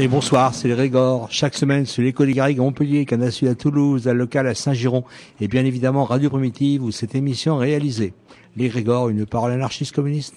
[0.00, 1.28] Allez, bonsoir, c'est le Régor.
[1.30, 5.04] Chaque semaine, sur l'écho des Garrigues à Montpellier, Canal à Toulouse, à local à Saint-Giron,
[5.42, 8.14] et bien évidemment Radio Primitive, où cette émission est réalisée.
[8.56, 10.36] Les Régor, une parole anarchiste communiste?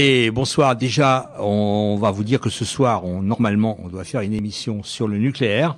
[0.00, 0.76] Et bonsoir.
[0.76, 4.84] Déjà, on va vous dire que ce soir, on, normalement, on doit faire une émission
[4.84, 5.74] sur le nucléaire,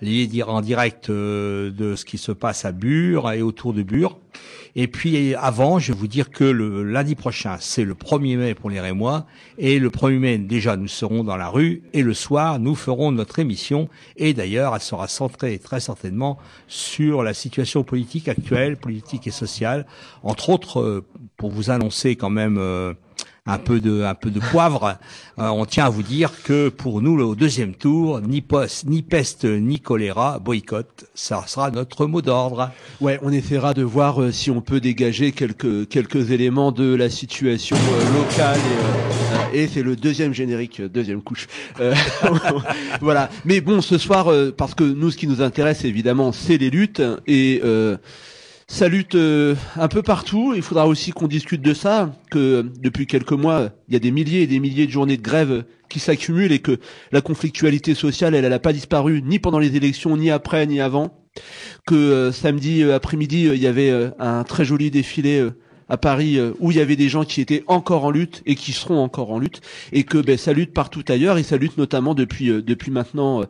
[0.00, 4.16] liée en direct euh, de ce qui se passe à Bure et autour de Bure.
[4.76, 8.54] Et puis avant, je vais vous dire que le lundi prochain, c'est le 1er mai
[8.54, 9.26] pour les Rémois,
[9.58, 13.10] et le 1er mai, déjà, nous serons dans la rue, et le soir, nous ferons
[13.10, 16.38] notre émission, et d'ailleurs, elle sera centrée très certainement
[16.68, 19.84] sur la situation politique actuelle, politique et sociale,
[20.22, 21.04] entre autres, euh,
[21.36, 22.94] pour vous annoncer quand même...
[23.48, 24.98] Euh, un peu de un peu de poivre.
[25.38, 29.02] Euh, on tient à vous dire que pour nous, au deuxième tour, ni, poste, ni
[29.02, 32.70] peste ni choléra, boycott, ça sera notre mot d'ordre.
[33.00, 37.10] Ouais, on essaiera de voir euh, si on peut dégager quelques quelques éléments de la
[37.10, 38.60] situation euh, locale
[39.52, 41.46] et, et c'est le deuxième générique, deuxième couche.
[43.00, 43.30] voilà.
[43.44, 47.02] Mais bon, ce soir, parce que nous, ce qui nous intéresse évidemment, c'est les luttes
[47.26, 47.62] et
[48.70, 50.52] ça lutte euh, un peu partout.
[50.54, 54.10] Il faudra aussi qu'on discute de ça, que depuis quelques mois, il y a des
[54.10, 56.78] milliers et des milliers de journées de grève qui s'accumulent et que
[57.10, 61.24] la conflictualité sociale, elle, n'a pas disparu ni pendant les élections, ni après, ni avant.
[61.86, 65.48] Que euh, samedi euh, après-midi, il y avait un très joli défilé
[65.88, 68.72] à Paris où il y avait des gens qui étaient encore en lutte et qui
[68.72, 69.62] seront encore en lutte
[69.92, 73.42] et que ben, ça lutte partout ailleurs et ça lutte notamment depuis depuis maintenant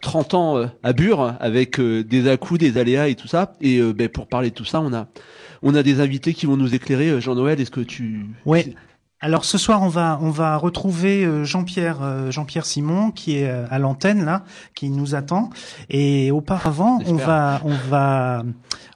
[0.00, 3.54] 30 ans euh, à Bure avec euh, des à des aléas et tout ça.
[3.60, 5.08] Et euh, ben, pour parler de tout ça, on a
[5.62, 7.20] on a des invités qui vont nous éclairer.
[7.20, 8.74] Jean-Noël, est-ce que tu Oui.
[9.24, 14.22] Alors ce soir on va on va retrouver Jean-Pierre Jean-Pierre Simon qui est à l'antenne
[14.22, 15.48] là qui nous attend
[15.88, 18.44] et auparavant on va on va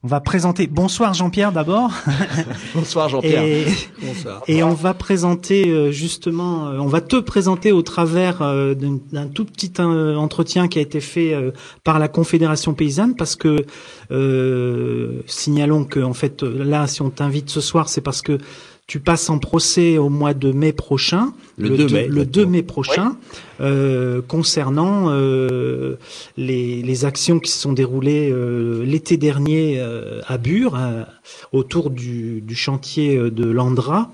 [0.04, 0.68] on va présenter.
[0.68, 1.90] Bonsoir Jean-Pierre d'abord.
[2.74, 3.42] Bonsoir Jean-Pierre.
[3.42, 3.66] Et,
[4.00, 4.42] Bonsoir.
[4.46, 9.26] et on va présenter euh, justement, euh, on va te présenter au travers euh, d'un
[9.26, 11.34] tout petit entretien qui a été fait
[11.82, 13.66] par la Confédération paysanne parce que
[15.26, 18.38] signalons que en fait là si on t'invite ce soir c'est parce que
[18.88, 22.62] tu passes en procès au mois de mai prochain, le, 2 mai, le 2 mai
[22.62, 23.18] prochain,
[23.60, 25.96] euh, concernant euh,
[26.38, 31.04] les, les, actions qui se sont déroulées euh, l'été dernier euh, à Bure, euh,
[31.52, 34.10] autour du, du, chantier de Landra,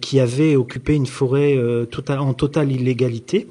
[0.00, 1.58] qui avait occupé une forêt
[1.90, 3.48] tota-, en totale illégalité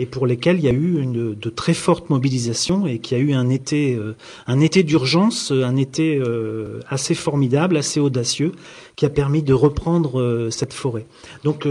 [0.00, 3.18] et pour lesquels il y a eu une de très fortes mobilisations et qui a
[3.18, 4.16] eu un été euh,
[4.46, 8.52] un été d'urgence, un été euh, assez formidable, assez audacieux,
[8.96, 11.04] qui a permis de reprendre euh, cette forêt.
[11.44, 11.68] Donc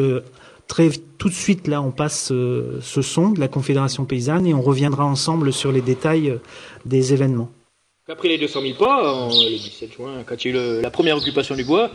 [0.67, 4.61] très tout de suite là, on passe ce son de la Confédération paysanne et on
[4.61, 6.37] reviendra ensemble sur les détails
[6.85, 7.49] des événements.
[8.11, 11.15] Après les 200 000 pas, le 17 juin, quand il y a eu la première
[11.15, 11.91] occupation du bois,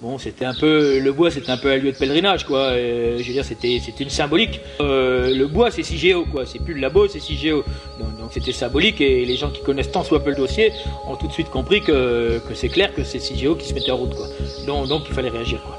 [0.00, 2.72] bon, c'était un peu le bois, c'était un peu un lieu de pèlerinage, quoi.
[2.72, 4.60] je veux dire, c'était c'était une symbolique.
[4.80, 6.46] Euh, le bois, c'est géo, quoi.
[6.46, 7.64] C'est plus le labo, c'est géo.
[8.00, 10.72] Donc, donc c'était symbolique et les gens qui connaissent tant soit peu le dossier
[11.06, 13.90] ont tout de suite compris que, que c'est clair que c'est géo qui se mettait
[13.90, 14.26] en route, quoi.
[14.66, 15.78] Donc, donc il fallait réagir, quoi.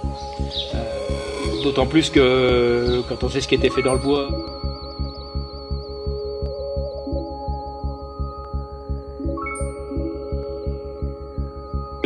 [0.76, 4.59] Euh, d'autant plus que quand on sait ce qui était fait dans le bois.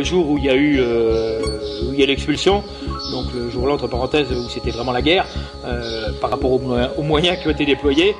[0.04, 1.40] Le jour où il y a eu euh,
[1.88, 2.62] où il y a l'expulsion,
[3.10, 5.26] donc le jour-là entre parenthèses où c'était vraiment la guerre,
[5.64, 8.14] euh, par rapport aux moyens qui ont été déployés,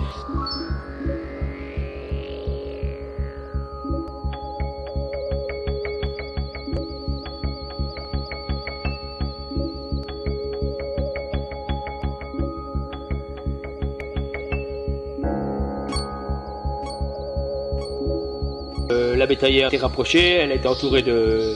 [19.25, 21.55] la bétaillère était rapprochée, elle était entourée de,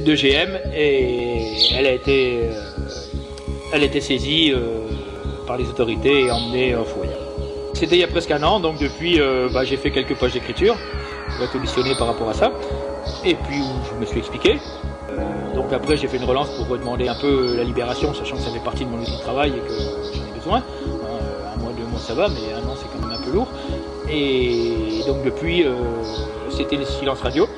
[0.00, 2.40] de GM et elle a été,
[3.72, 4.52] elle a été saisie
[5.46, 7.12] par les autorités et emmenée au foyer.
[7.74, 9.20] C'était il y a presque un an, donc depuis,
[9.54, 10.76] bah, j'ai fait quelques poches d'écriture,
[11.38, 12.50] j'ai été auditionné par rapport à ça,
[13.24, 14.58] et puis je me suis expliqué.
[15.54, 18.50] Donc après, j'ai fait une relance pour demander un peu la libération, sachant que ça
[18.50, 20.62] fait partie de mon outil de travail et que j'en ai besoin.
[20.82, 23.30] Euh, un mois, deux mois, ça va, mais un an, c'est quand même un peu
[23.30, 23.46] lourd.
[24.12, 25.74] Et donc depuis, euh,
[26.60, 27.48] c'était le silence radio.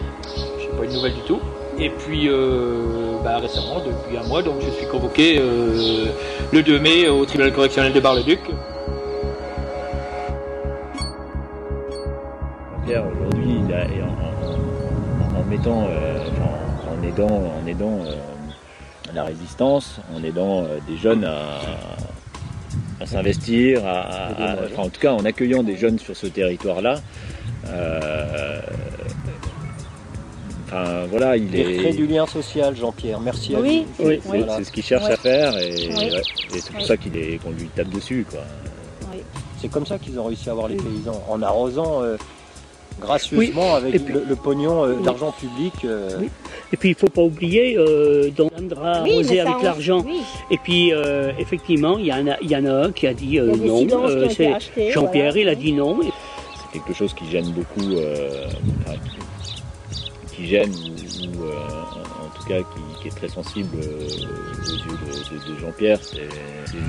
[0.59, 1.41] Je n'ai pas une nouvelle du tout.
[1.79, 5.41] Et puis euh, bah, récemment, depuis un mois, donc je suis convoqué
[6.53, 8.41] le 2 mai au tribunal correctionnel de Bar-le-Duc.
[12.85, 13.57] Aujourd'hui,
[14.03, 18.15] en, en, mettant en aidant, en aidant euh,
[19.15, 23.83] la résistance, en aidant euh, des jeunes à, s'investir,
[24.79, 27.01] en tout cas en accueillant des jeunes sur ce territoire-là.
[27.69, 28.61] Euh,
[30.73, 31.77] enfin, voilà, il, est...
[31.77, 33.21] crée du lien social, Jean-Pierre.
[33.21, 33.85] Merci à lui.
[33.99, 34.21] Oui,
[34.57, 35.75] c'est ce qu'il cherche à faire et,
[36.51, 38.41] c'est pour ça qu'il est qu'on lui tape dessus, quoi.
[39.61, 42.03] C'est comme ça qu'ils ont réussi à avoir les paysans, en arrosant
[43.01, 45.73] gracieusement avec le, pognon, euh, l'argent public.
[45.85, 46.21] Euh.
[46.73, 50.05] Et puis il ne faut pas oublier, euh, dans Andra arrosé avec l'argent.
[50.51, 50.93] Et puis
[51.39, 53.87] effectivement, il y, en a, y en a un qui a dit non.
[54.31, 55.99] c'est Jean-Pierre, il a dit non.
[56.03, 57.95] C'est quelque chose qui gêne beaucoup,
[60.43, 62.61] ou, en tout cas
[63.01, 66.29] qui, est très sensible aux yeux de, Jean-Pierre, c'est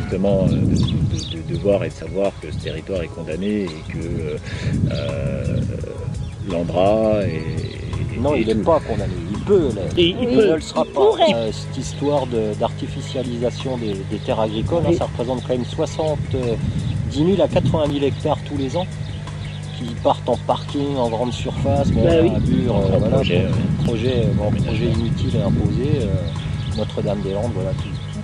[0.02, 4.38] justement de, voir et de savoir que ce territoire est condamné et que
[6.50, 7.74] Landra et.
[8.20, 9.14] Non, il n'est pas condamné.
[9.32, 11.02] Il peut Il, ne le sera pas.
[11.36, 16.18] Euh, cette histoire d'artificialisation des, terres agricoles, hein, ça représente quand même 70
[17.12, 18.86] 000 à 80 000 hectares tous les ans
[19.78, 23.48] qui partent en parking, en grande surface, bah à Bure, euh, voilà, projet,
[23.86, 24.28] projet,
[24.64, 25.90] projet, inutile et imposé.
[26.02, 27.72] Euh, Notre-Dame-des-Landes, voilà,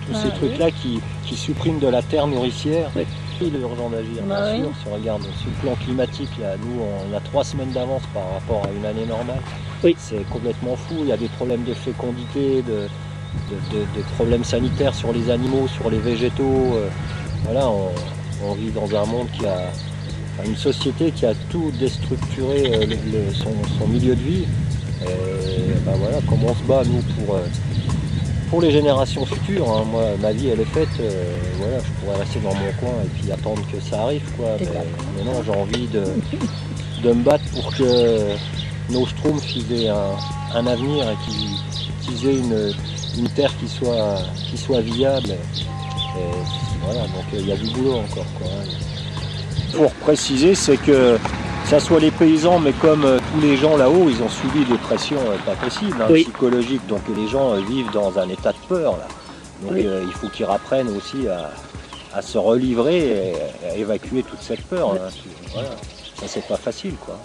[0.07, 2.89] tous ces trucs-là qui, qui, suppriment de la terre nourricière.
[3.41, 4.71] Il est urgent d'agir, bah bien sûr.
[4.81, 8.63] Si on regarde sur le plan climatique, nous, on a trois semaines d'avance par rapport
[8.65, 9.41] à une année normale.
[9.83, 9.95] Oui.
[9.97, 10.95] C'est complètement fou.
[11.01, 12.87] Il y a des problèmes de fécondité, de,
[14.15, 16.73] problèmes sanitaires sur les animaux, sur les végétaux.
[16.73, 16.89] Euh,
[17.45, 17.69] voilà,
[18.43, 19.71] on, vit dans un monde qui a
[20.45, 22.71] une société qui a tout déstructuré
[23.13, 24.45] euh, son, milieu de vie.
[25.01, 27.45] Et ben voilà, comment on se bat nous pour, euh,
[28.49, 30.89] pour les générations futures, hein, moi, ma vie, elle est faite.
[30.99, 34.57] Euh, voilà, je pourrais rester dans mon coin et puis attendre que ça arrive, quoi.
[34.59, 36.03] Mais, non, j'ai envie de,
[37.03, 38.33] de me battre pour que
[38.89, 41.15] nos Schtroumpfs aient un, avenir et
[42.01, 44.17] qu'ils aient une, terre qui soit,
[44.49, 45.35] qui soit viable.
[46.83, 48.47] voilà, donc il y a du boulot encore, quoi.
[48.47, 48.88] Hein.
[49.75, 51.17] Pour préciser, c'est que
[51.69, 54.77] ça soit les paysans, mais comme euh, tous les gens là-haut, ils ont subi des
[54.79, 56.85] pressions euh, pas possibles, hein, psychologiques.
[56.87, 58.93] Donc les gens euh, vivent dans un état de peur.
[58.97, 59.07] Là.
[59.61, 64.93] Donc il faut qu'ils apprennent aussi à, se relivrer et à évacuer toute cette peur.
[64.93, 65.09] Hein.
[65.53, 65.69] Voilà.
[66.19, 67.19] Ça c'est pas facile quoi.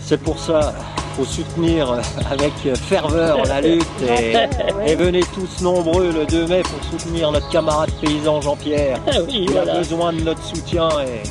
[0.00, 0.74] C'est pour ça
[1.16, 7.00] qu'il faut soutenir avec ferveur la lutte et, venez tous nombreux le 2 mai pour
[7.00, 9.00] soutenir notre camarade paysan Jean-Pierre.
[9.06, 11.22] Ah il a besoin de notre soutien et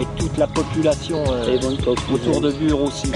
[0.00, 3.10] et toute la population euh, autour de Bure aussi.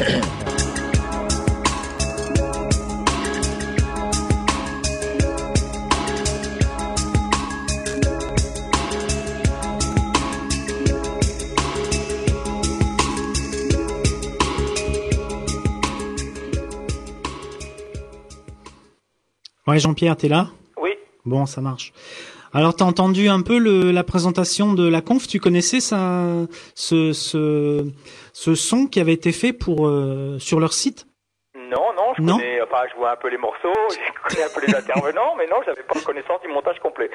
[19.66, 20.50] Ouais, Jean-Pierre, t'es là?
[20.76, 20.90] Oui.
[21.24, 21.92] Bon, ça marche.
[22.54, 25.26] Alors, t'as entendu un peu le, la présentation de la conf?
[25.26, 26.26] Tu connaissais ça,
[26.74, 27.86] ce, ce,
[28.34, 31.06] ce son qui avait été fait pour euh, sur leur site?
[31.54, 34.66] Non, non, je connais, enfin, je vois un peu les morceaux, je connais un peu
[34.66, 37.10] les intervenants, mais non, j'avais pas connaissance du montage complet.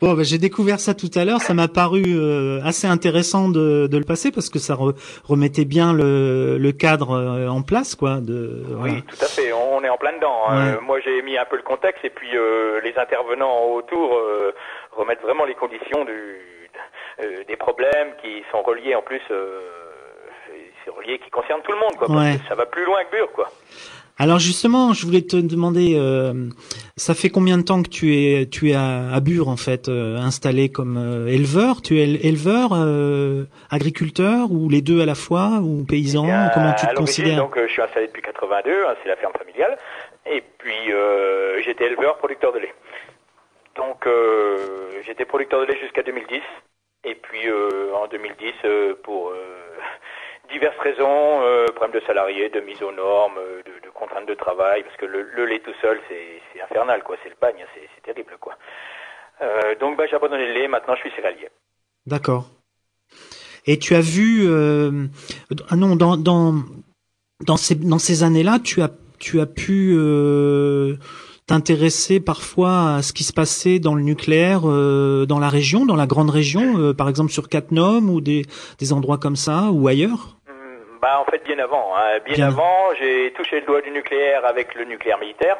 [0.00, 1.40] Bon, bah, j'ai découvert ça tout à l'heure.
[1.40, 4.76] Ça m'a paru euh, assez intéressant de, de, le passer parce que ça
[5.24, 8.20] remettait bien le, le cadre euh, en place, quoi.
[8.20, 9.52] De, oui, tout à fait.
[9.52, 10.48] On est en plein dedans.
[10.48, 10.78] Hein.
[10.82, 14.20] moi, j'ai mis un peu le contexte et puis les intervenants autour
[14.96, 16.36] remettre vraiment les conditions du,
[17.22, 19.60] euh, des problèmes qui sont reliés en plus, euh,
[20.84, 22.08] c'est relié qui concerne tout le monde, quoi.
[22.46, 23.48] ça va plus loin que Bure, quoi.
[24.18, 26.48] Alors justement, je voulais te demander, euh,
[26.96, 29.88] ça fait combien de temps que tu es tu es à, à Bure en fait,
[29.88, 31.82] installé comme éleveur?
[31.82, 32.72] Tu es éleveur,
[33.70, 36.26] agriculteur ou les deux à la fois ou paysan?
[36.26, 37.36] Eh Comment tu te considères?
[37.36, 39.76] Donc je suis installé depuis 82, hein, c'est la ferme familiale,
[40.26, 40.92] et puis
[41.64, 42.74] j'étais éleveur, producteur de lait.
[43.76, 46.40] Donc euh, j'étais producteur de lait jusqu'à 2010.
[47.04, 49.32] Et puis euh, en 2010, euh, pour
[50.50, 54.82] diverses raisons, euh, problème de salariés, de mise aux normes, de, de contraintes de travail,
[54.82, 57.16] parce que le, le lait tout seul, c'est infernal, quoi.
[57.22, 58.54] C'est le bagne, c'est terrible, quoi.
[59.80, 60.66] Donc, bah, j'ai abandonné le lait.
[60.66, 61.48] Maintenant, je suis céréalier.
[62.06, 62.48] D'accord.
[63.66, 65.06] Et tu as vu, euh,
[65.76, 66.54] non, dans dans
[67.44, 70.96] dans ces dans ces années-là, tu as tu as pu euh,
[71.46, 75.96] t'intéresser parfois à ce qui se passait dans le nucléaire euh, dans la région, dans
[75.96, 78.42] la grande région, euh, par exemple sur Cattenom ou des,
[78.78, 80.36] des endroits comme ça ou ailleurs?
[81.00, 81.94] Bah en fait bien avant.
[81.96, 82.18] Hein.
[82.24, 82.46] Bien, Bien.
[82.48, 85.56] avant, j'ai touché le doigt du nucléaire avec le nucléaire militaire.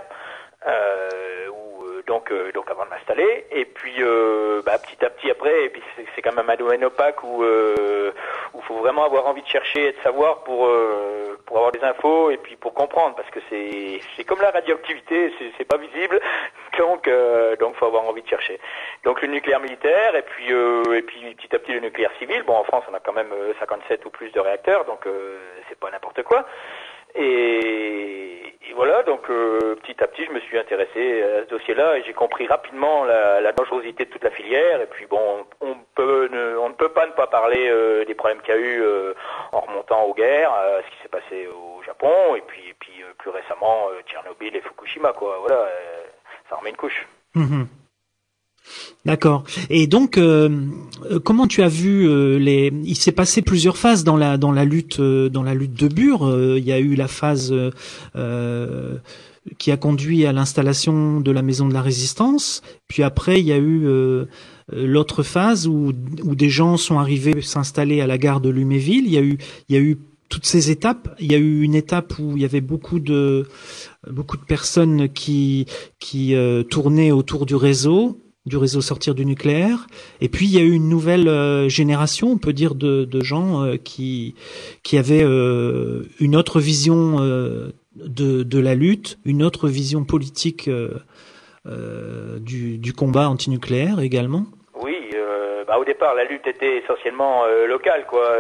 [0.67, 1.76] Euh, où, euh,
[2.07, 5.69] donc, euh, donc avant de m'installer, et puis euh, bah, petit à petit après, et
[5.69, 5.83] puis
[6.15, 8.13] c'est quand même un domaine opaque où euh,
[8.55, 11.83] où faut vraiment avoir envie de chercher et de savoir pour euh, pour avoir des
[11.83, 16.21] infos et puis pour comprendre, parce que c'est c'est comme la radioactivité, c'est pas visible,
[16.79, 18.61] donc euh, donc faut avoir envie de chercher.
[19.05, 22.43] Donc le nucléaire militaire et puis euh, et puis petit à petit le nucléaire civil.
[22.45, 25.39] Bon en France on a quand même euh, 57 ou plus de réacteurs, donc euh,
[25.69, 26.47] c'est pas n'importe quoi.
[27.17, 31.99] Et, et voilà, donc euh, petit à petit, je me suis intéressé à ce dossier-là
[31.99, 34.81] et j'ai compris rapidement la, la dangerosité de toute la filière.
[34.81, 38.15] Et puis bon, on, peut ne, on ne peut pas ne pas parler euh, des
[38.15, 39.15] problèmes qu'il y a eu euh,
[39.53, 40.53] en remontant aux guerres,
[40.85, 44.55] ce qui s'est passé au Japon, et puis, et puis euh, plus récemment euh, Tchernobyl
[44.55, 45.39] et Fukushima, quoi.
[45.41, 46.05] Voilà, euh,
[46.51, 47.07] ça remet une couche.
[47.35, 47.69] Mhm.
[49.07, 49.45] D'accord.
[49.71, 50.49] Et donc, euh,
[51.11, 54.51] euh, comment tu as vu euh, les Il s'est passé plusieurs phases dans la dans
[54.51, 56.27] la lutte euh, dans la lutte de Bure.
[56.27, 57.55] Euh, il y a eu la phase
[58.17, 58.97] euh,
[59.59, 62.63] qui a conduit à l'installation de la maison de la résistance.
[62.89, 63.87] Puis après, il y a eu
[64.73, 65.93] l'autre phase où
[66.25, 69.05] où des gens sont arrivés s'installer à la gare de Luméville.
[69.07, 71.15] Il y a eu il y a eu toutes ces étapes.
[71.21, 73.47] Il y a eu une étape où il y avait beaucoup de
[74.11, 75.67] beaucoup de personnes qui
[76.01, 76.35] qui
[76.69, 79.87] tournaient autour du réseau du réseau sortir du nucléaire
[80.21, 83.21] et puis il y a eu une nouvelle euh, génération on peut dire de, de
[83.23, 84.35] gens euh, qui
[84.85, 90.69] qui avaient euh, une autre vision euh, de, de la lutte une autre vision politique
[90.69, 90.91] euh,
[91.67, 94.45] euh, du, du combat antinucléaire également
[94.81, 94.95] Oui,
[95.67, 98.37] bah, au départ, la lutte était essentiellement locale, quoi,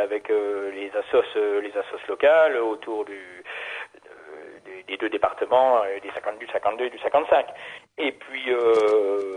[0.00, 1.26] avec les assos,
[1.60, 3.18] les assos locales autour du,
[4.04, 7.46] de- des- deux départements, des 50, du 52 et du 55.
[7.98, 9.27] Et puis, euh,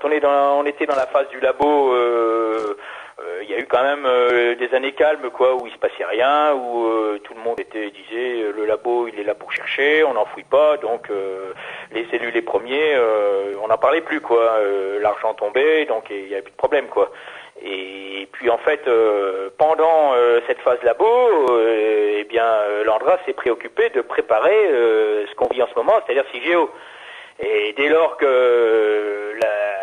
[0.00, 1.92] quand on est dans, on était dans la phase du labo.
[1.94, 2.76] euh,
[3.20, 5.78] euh, il y a eu quand même euh, des années calmes, quoi, où il se
[5.78, 10.04] passait rien, où tout le monde était disait le labo il est là pour chercher,
[10.04, 11.08] on n'en fouille pas, donc
[11.92, 12.96] les élus les premiers,
[13.62, 14.58] on n'en parlait plus, quoi.
[15.00, 17.10] L'argent tombait, donc il n'y avait plus de problème, quoi.
[17.60, 21.04] Et puis en fait, euh, pendant euh, cette phase labo,
[21.50, 22.46] euh, eh bien,
[22.84, 24.68] l'Andra s'est préoccupé de préparer
[25.28, 26.70] ce qu'on vit en ce moment, c'est-à-dire CIGEO.
[27.40, 29.77] Et dès lors que la-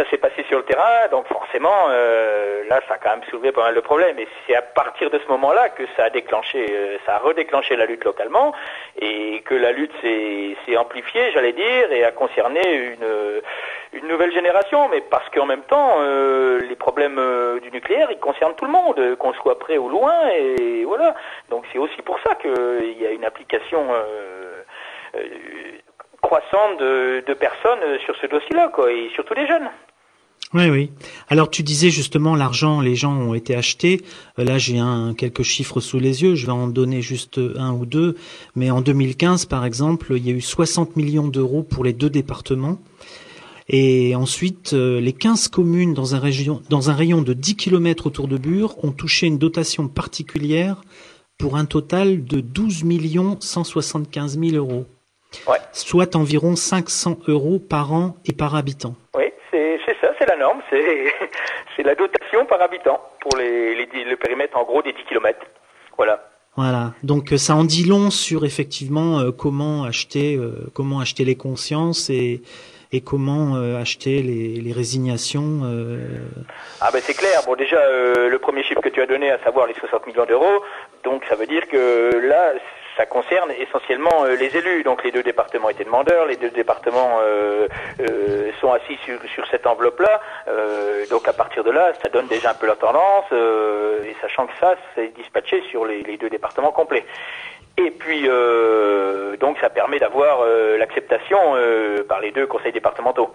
[0.00, 3.52] ça s'est passé sur le terrain, donc forcément, euh, là, ça a quand même soulevé
[3.52, 4.18] pas mal de problèmes.
[4.18, 7.76] Et c'est à partir de ce moment-là que ça a déclenché, euh, ça a redéclenché
[7.76, 8.54] la lutte localement,
[8.96, 12.62] et que la lutte s'est amplifiée, j'allais dire, et a concerné
[12.94, 13.42] une,
[13.92, 14.88] une nouvelle génération.
[14.88, 18.72] Mais parce qu'en même temps, euh, les problèmes euh, du nucléaire, ils concernent tout le
[18.72, 21.14] monde, euh, qu'on soit près ou loin, et voilà.
[21.50, 23.86] Donc c'est aussi pour ça qu'il y a une application.
[23.92, 24.62] euh,
[26.22, 29.70] croissante de, de personnes sur ce dossier-là, quoi, et surtout des jeunes.
[30.52, 30.90] Oui, oui.
[31.28, 34.02] Alors tu disais justement l'argent, les gens ont été achetés.
[34.38, 36.34] Euh, Là, j'ai un quelques chiffres sous les yeux.
[36.34, 38.16] Je vais en donner juste un ou deux.
[38.56, 42.10] Mais en 2015, par exemple, il y a eu 60 millions d'euros pour les deux
[42.10, 42.78] départements.
[43.68, 48.08] Et ensuite, euh, les 15 communes dans un, région, dans un rayon de 10 km
[48.08, 50.82] autour de Bure ont touché une dotation particulière
[51.38, 52.84] pour un total de 12
[53.38, 54.86] 175 000 euros.
[55.46, 55.58] Ouais.
[55.72, 58.96] Soit environ 500 euros par an et par habitant.
[59.16, 59.78] Oui, c'est
[60.20, 64.82] c'est la norme, c'est la dotation par habitant pour les, les, le périmètre en gros
[64.82, 65.38] des 10 km.
[65.96, 66.26] Voilà.
[66.56, 71.24] Voilà, donc euh, ça en dit long sur effectivement euh, comment acheter, euh, comment acheter
[71.24, 72.42] les consciences et,
[72.92, 75.60] et comment euh, acheter les, les résignations.
[76.80, 77.40] Ah ben c'est clair.
[77.46, 77.78] Bon déjà
[78.28, 80.64] le premier chiffre que tu as donné, à savoir les 60 millions d'euros,
[81.04, 82.52] donc ça veut dire que là
[82.96, 84.82] ça concerne essentiellement euh, les élus.
[84.82, 87.68] Donc les deux départements étaient demandeurs, les deux départements euh,
[88.00, 90.20] euh, sont assis sur, sur cette enveloppe-là.
[90.48, 94.14] Euh, donc à partir de là, ça donne déjà un peu la tendance, euh, et
[94.20, 97.06] sachant que ça c'est dispatché sur les, les deux départements complets.
[97.78, 98.28] Et puis,
[99.38, 100.44] donc, ça permet d'avoir
[100.78, 101.38] l'acceptation
[102.06, 103.32] par les deux conseils départementaux.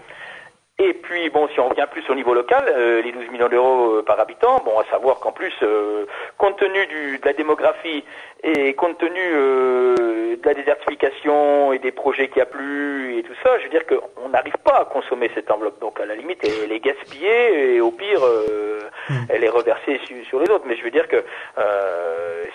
[0.77, 3.93] Et puis, bon, si on revient plus au niveau local, euh, les 12 millions d'euros
[3.93, 6.05] euh, par habitant, bon, à savoir qu'en plus, euh,
[6.37, 8.03] compte tenu du, de la démographie
[8.43, 13.57] et compte tenu de la désertification et des projets qui a plu et tout ça,
[13.59, 15.79] je veux dire qu'on n'arrive pas à consommer cette enveloppe.
[15.79, 19.13] Donc, à la limite, elle, est gaspillée et au pire, mmh.
[19.29, 20.65] elle est reversée sur les autres.
[20.67, 21.23] Mais je veux dire que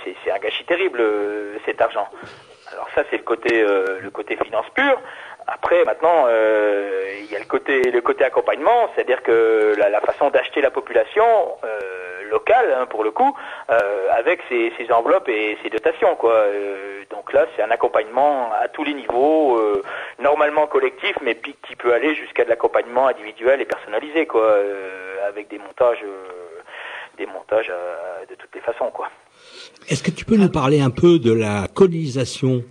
[0.05, 1.03] c'est un gâchis terrible,
[1.65, 2.07] cet argent.
[2.71, 5.01] Alors ça, c'est le côté, le côté finance pure.
[5.47, 10.31] Après, maintenant, euh, il y a le côté, le côté accompagnement, c'est-à-dire que la, façon
[10.31, 11.25] d'acheter la population
[11.65, 13.37] euh, locale, hein, pour le coup,
[13.71, 16.45] euh, avec ses, enveloppes et ses dotations, quoi.
[17.11, 19.61] donc là, c'est un accompagnement à tous les niveaux,
[20.19, 24.57] normalement collectif, mais qui peut aller jusqu'à de l'accompagnement individuel et personnalisé, quoi,
[25.29, 26.05] avec des montages,
[27.19, 27.73] des montages
[28.29, 29.09] de toutes les façons, quoi.
[29.89, 32.65] Est-ce que tu peux nous parler un peu de la colonisation?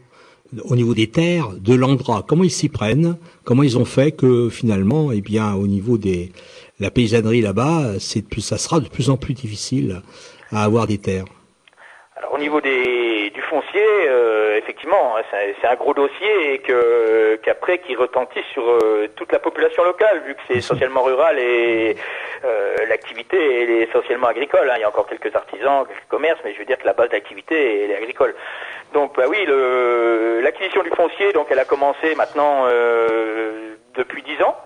[0.64, 4.50] Au niveau des terres de l'Andra, comment ils s'y prennent, comment ils ont fait que
[4.50, 6.32] finalement, eh bien, au niveau des
[6.80, 10.02] la paysannerie là-bas, c'est ça sera de plus en plus difficile
[10.52, 11.26] à avoir des terres.
[12.16, 17.40] Alors au niveau des, du foncier, euh, effectivement, hein, c'est un gros dossier et que
[17.44, 21.96] qu'après qui retentit sur euh, toute la population locale, vu que c'est essentiellement rural et
[22.44, 24.70] euh, l'activité est essentiellement agricole.
[24.70, 24.74] Hein.
[24.78, 27.10] Il y a encore quelques artisans, quelques commerces, mais je veux dire que la base
[27.10, 28.36] d'activité est agricole.
[28.94, 29.46] Donc bah oui,
[30.42, 34.58] l'acquisition du foncier, donc elle a commencé maintenant euh, depuis dix ans.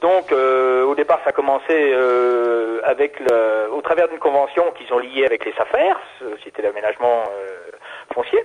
[0.00, 4.92] Donc euh, au départ, ça a commencé euh, avec le, au travers d'une convention qu'ils
[4.92, 7.24] ont liée avec les SAFER, Société d'aménagement
[8.14, 8.42] foncier.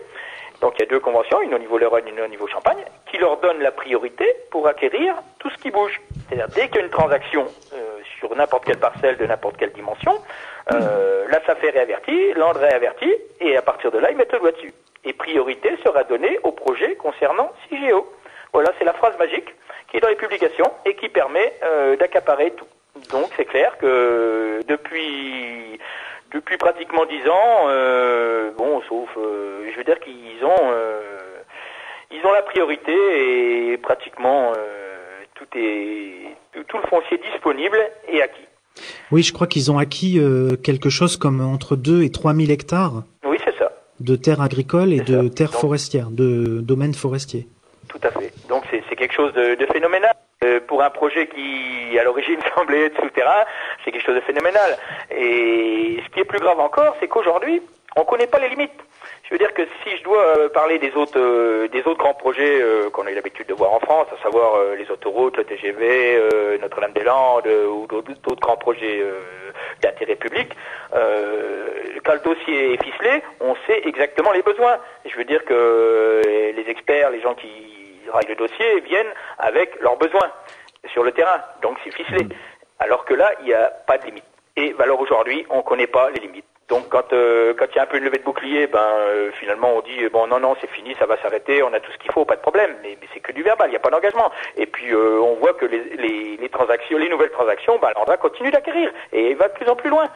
[0.62, 2.84] Donc il y a deux conventions, une au niveau Lorraine et une au niveau Champagne,
[3.10, 6.02] qui leur donnent la priorité pour acquérir tout ce qui bouge.
[6.28, 7.48] C'est-à-dire dès qu'il y a une transaction
[8.20, 10.14] sur n'importe quelle parcelle de n'importe quelle dimension,
[10.70, 14.40] la SAFER est avertie, l'André est averti, et à partir de là, ils mettent le
[14.40, 14.74] doigt dessus
[15.08, 18.06] et priorité sera donnée aux projets concernant CIGEO.
[18.54, 19.56] Voilà, c'est la phrase magique
[19.90, 22.68] qui est dans les publications et qui permet euh, d'accaparer tout.
[23.12, 25.80] Donc c'est clair que depuis
[26.32, 30.74] depuis pratiquement dix ans, euh, bon, sauf, euh, je veux dire qu'ils ont
[32.12, 32.94] ils ont la priorité
[33.72, 34.54] et pratiquement
[35.36, 36.36] tout est
[36.68, 38.48] tout le foncier disponible est acquis.
[39.12, 40.20] Oui, je crois qu'ils ont acquis
[40.64, 43.04] quelque chose comme entre 2 et 3 000 hectares.
[43.24, 43.67] Oui, c'est ça
[44.00, 47.48] de terres agricoles et de terres forestières, de domaines forestiers.
[47.88, 48.32] Tout à fait.
[48.50, 50.14] Donc c'est quelque chose de, de phénoménal.
[50.44, 53.44] Euh, pour un projet qui, à l'origine, semblait être souterrain,
[53.84, 54.78] c'est quelque chose de phénoménal.
[55.10, 57.62] Et ce qui est plus grave encore, c'est qu'aujourd'hui,
[57.96, 58.80] on ne connaît pas les limites.
[59.28, 62.14] Je veux dire que si je dois euh, parler des autres euh, des autres grands
[62.14, 65.44] projets euh, qu'on a eu l'habitude de voir en France, à savoir les autoroutes, le
[65.44, 66.22] TGV,
[66.62, 69.04] Notre-Dame-des-Landes ou d'autres grands projets
[69.82, 70.50] d'intérêt public,
[70.92, 74.78] quand le dossier est ficelé, on sait exactement les besoins.
[75.06, 79.98] je veux dire que les experts, les gens qui travaillent le dossier viennent avec leurs
[79.98, 80.32] besoins
[80.94, 81.42] sur le terrain.
[81.62, 82.24] Donc c'est ficelé.
[82.24, 82.30] Mmh.
[82.80, 84.24] Alors que là, il n'y a pas de limite.
[84.56, 86.46] Et alors aujourd'hui, on ne connaît pas les limites.
[86.70, 89.32] Donc quand euh, quand il y a un peu une levée de bouclier, ben euh,
[89.40, 91.98] finalement on dit bon non non c'est fini, ça va s'arrêter, on a tout ce
[91.98, 92.76] qu'il faut, pas de problème.
[92.84, 94.30] Mais, c'est que du verbal, il n'y a pas d'engagement.
[94.58, 98.18] Et puis euh, on voit que les, les, les, transactions, les nouvelles transactions, ben va
[98.18, 100.10] continue d'acquérir et va de plus en plus loin.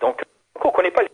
[0.00, 0.22] Donc
[0.60, 1.02] on ne connaît pas.
[1.02, 1.11] Les...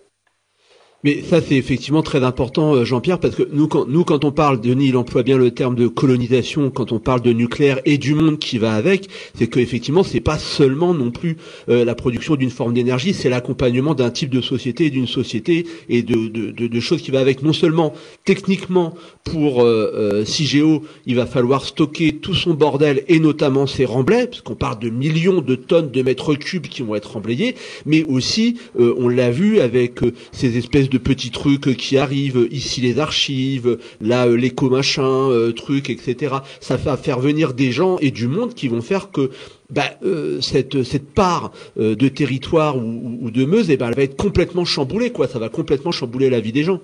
[1.04, 4.32] Mais ça, c'est effectivement très important, euh, Jean-Pierre, parce que nous quand, nous, quand on
[4.32, 7.98] parle, Denis, il emploie bien le terme de colonisation, quand on parle de nucléaire et
[7.98, 11.36] du monde qui va avec, c'est qu'effectivement, c'est pas seulement non plus
[11.68, 16.02] euh, la production d'une forme d'énergie, c'est l'accompagnement d'un type de société d'une société et
[16.02, 17.44] de, de, de, de, choses qui va avec.
[17.44, 23.20] Non seulement techniquement, pour euh, euh CIGEO, il va falloir stocker tout son bordel et
[23.20, 26.96] notamment ses remblais, parce qu'on parle de millions de tonnes de mètres cubes qui vont
[26.96, 27.54] être remblayés,
[27.86, 30.00] mais aussi, on l'a vu avec
[30.32, 35.52] ces espèces de petits trucs qui arrivent, ici les archives, là euh, l'éco machin, euh,
[35.52, 36.36] trucs, etc.
[36.60, 39.30] Ça va faire venir des gens et du monde qui vont faire que
[39.70, 44.16] bah, euh, cette, cette part de territoire ou, de Meuse, eh ben, elle va être
[44.16, 45.26] complètement chamboulée, quoi.
[45.26, 46.80] Ça va complètement chambouler la vie des gens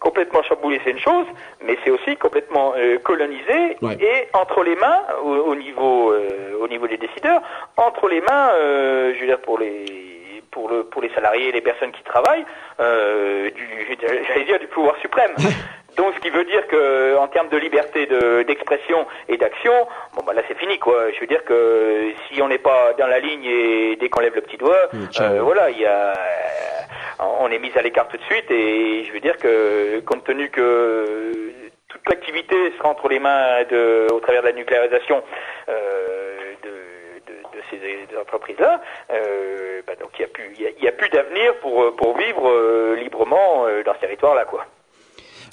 [0.00, 1.26] complètement chamboulée, c'est une chose,
[1.64, 6.12] mais c'est aussi complètement colonisé et entre les mains, au, niveau,
[6.60, 7.40] au niveau des décideurs,
[7.76, 8.50] entre les mains,
[9.14, 10.11] je veux dire pour les
[10.52, 12.44] pour, le, pour les salariés et les personnes qui travaillent,
[12.78, 15.32] euh, du, j'allais dire du pouvoir suprême.
[15.96, 18.06] Donc, ce qui veut dire que, en termes de liberté
[18.46, 19.72] d'expression et d'action,
[20.14, 21.10] bon bah là c'est fini quoi.
[21.12, 24.34] Je veux dire que si on n'est pas dans la ligne et dès qu'on lève
[24.34, 24.88] le petit doigt,
[25.20, 26.14] euh, voilà, il y a,
[27.20, 28.50] on est mis à l'écart tout de suite.
[28.50, 31.52] Et je veux dire que, compte tenu que
[31.88, 35.22] toute l'activité sera entre les mains de, au travers de la nucléarisation.
[35.68, 36.32] Euh,
[37.70, 37.80] ces,
[38.20, 40.22] entreprises-là, euh, bah, donc il
[40.80, 44.66] n'y a plus, plus d'avenir pour, pour vivre euh, librement euh, dans ce territoire-là, quoi.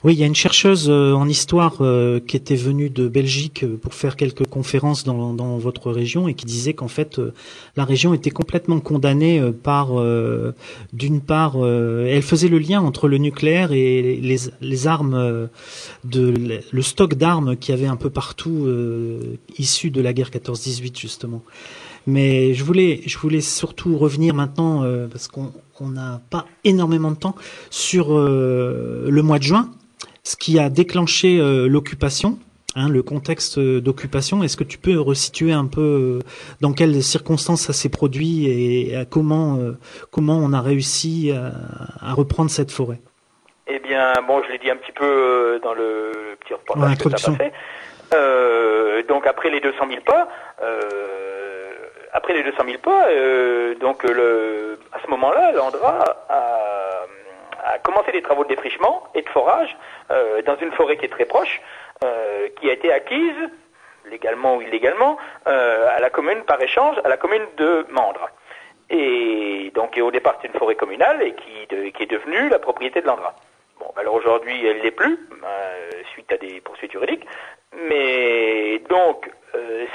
[0.06, 3.64] Oui, il y a une chercheuse euh, en histoire euh, qui était venue de Belgique
[3.64, 7.20] euh, pour faire quelques conférences dans, dans votre région et qui disait qu'en fait
[7.76, 9.90] la région était complètement condamnée par,
[10.94, 15.50] d'une part, elle faisait le lien entre le nucléaire et les, les armes,
[16.04, 18.68] de, le stock d'armes qu'il y avait un peu partout
[19.58, 21.42] issu de la guerre 14-18 justement.
[22.10, 27.36] Mais je voulais, je voulais surtout revenir maintenant parce qu'on n'a pas énormément de temps
[27.70, 29.70] sur le mois de juin
[30.30, 32.38] ce qui a déclenché euh, l'occupation,
[32.76, 34.44] hein, le contexte euh, d'occupation.
[34.44, 36.20] Est-ce que tu peux resituer un peu euh,
[36.62, 39.58] dans quelles circonstances ça s'est produit et, comment
[40.12, 43.00] comment on a réussi à, reprendre cette forêt?
[43.68, 47.30] Eh bien, bon, je l'ai dit un petit peu dans le petit reportage que tu
[47.30, 47.54] as fait.
[49.08, 50.28] donc après les 200 000 pas,
[52.14, 53.08] après les 200 000 pas,
[53.80, 57.06] donc le, à ce moment-là, l'Andra a
[57.64, 59.76] a commencé des travaux de défrichement et de forage
[60.12, 61.62] euh, dans une forêt qui est très proche,
[62.04, 63.50] euh, qui a été acquise,
[64.10, 65.18] légalement ou illégalement,
[65.48, 68.30] euh, à la commune par échange, à la commune de Mandre.
[68.90, 73.02] Et donc au départ c'est une forêt communale et qui, qui est devenue la propriété
[73.02, 73.36] de l'Andra.
[73.80, 75.20] Bon, alors aujourd'hui elle l'est plus,
[76.14, 77.26] suite à des poursuites juridiques.
[77.88, 79.30] Mais donc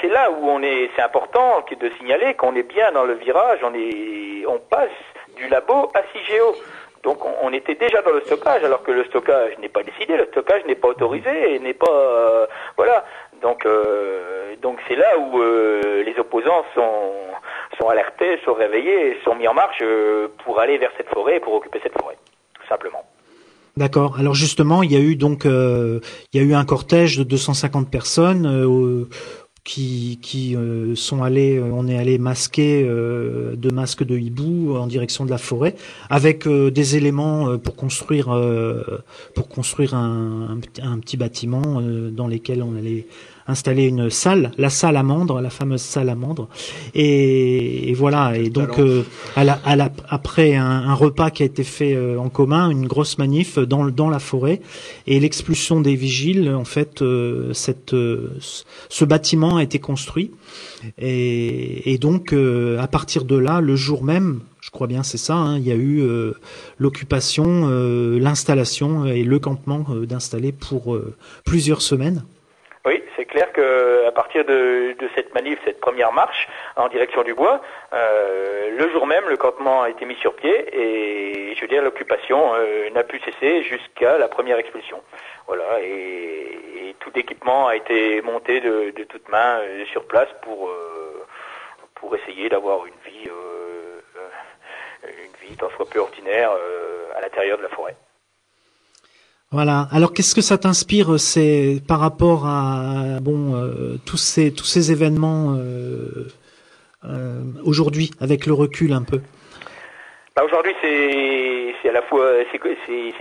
[0.01, 3.59] c'est là où on est, c'est important de signaler qu'on est bien dans le virage,
[3.63, 4.89] on est, on passe
[5.35, 6.55] du labo à CIGEO.
[7.03, 10.25] Donc on, était déjà dans le stockage, alors que le stockage n'est pas décidé, le
[10.31, 12.47] stockage n'est pas autorisé n'est pas euh,
[12.77, 13.05] voilà.
[13.43, 17.11] Donc euh, donc c'est là où euh, les opposants sont
[17.77, 19.83] sont alertés, sont réveillés, sont mis en marche
[20.43, 22.17] pour aller vers cette forêt, pour occuper cette forêt,
[22.59, 23.03] tout simplement.
[23.77, 24.15] D'accord.
[24.17, 26.01] Alors justement, il y a eu donc il
[26.33, 28.47] y a eu un cortège de 250 personnes
[29.65, 34.77] qui, qui euh, sont allés, euh, on est allé masquer euh, de masques de hibou
[34.77, 35.75] en direction de la forêt,
[36.09, 38.27] avec des éléments pour construire
[39.33, 43.07] pour construire un, un, petit bâtiment dans lesquels on allait
[43.47, 46.47] installer une salle, la salle amandre, la fameuse salle amandre.
[46.95, 48.37] Et, et voilà.
[48.37, 49.03] Et donc, euh,
[49.35, 52.69] à la, à la, après un, un, repas qui a été fait euh, en commun,
[52.69, 54.61] une grosse manif dans, dans la forêt
[55.05, 60.31] et l'expulsion des vigiles, en fait, euh, cette, ce bâtiment a été construit.
[60.97, 65.35] Et, et donc, à partir de là, le jour même, je crois bien c'est ça,
[65.35, 66.03] hein, il y a eu
[66.77, 67.67] l'occupation,
[68.19, 70.97] l'installation et le campement d'installer pour
[71.43, 72.23] plusieurs semaines.
[72.85, 77.23] Oui, c'est clair que à partir de, de, cette manif, cette première marche en direction
[77.23, 77.59] du bois,
[77.93, 81.81] euh, le jour même, le campement a été mis sur pied et je veux dire
[81.81, 85.01] l'occupation euh, n'a pu cesser jusqu'à la première expulsion.
[85.47, 90.29] Voilà, et, et tout l'équipement a été monté de, de toutes mains euh, sur place
[90.43, 91.25] pour euh,
[91.95, 93.29] pour essayer d'avoir une vie
[95.03, 96.51] une vie tant soit peu ordinaire
[97.15, 97.95] à l'intérieur de la forêt.
[99.55, 99.87] Voilà.
[99.89, 106.27] Alors qu'est-ce que ça t'inspire c'est par rapport à bon euh, tous ces événements euh,
[107.05, 109.21] euh, aujourd'hui avec le recul un peu?
[110.35, 112.31] Bah aujourd'hui c'est à la fois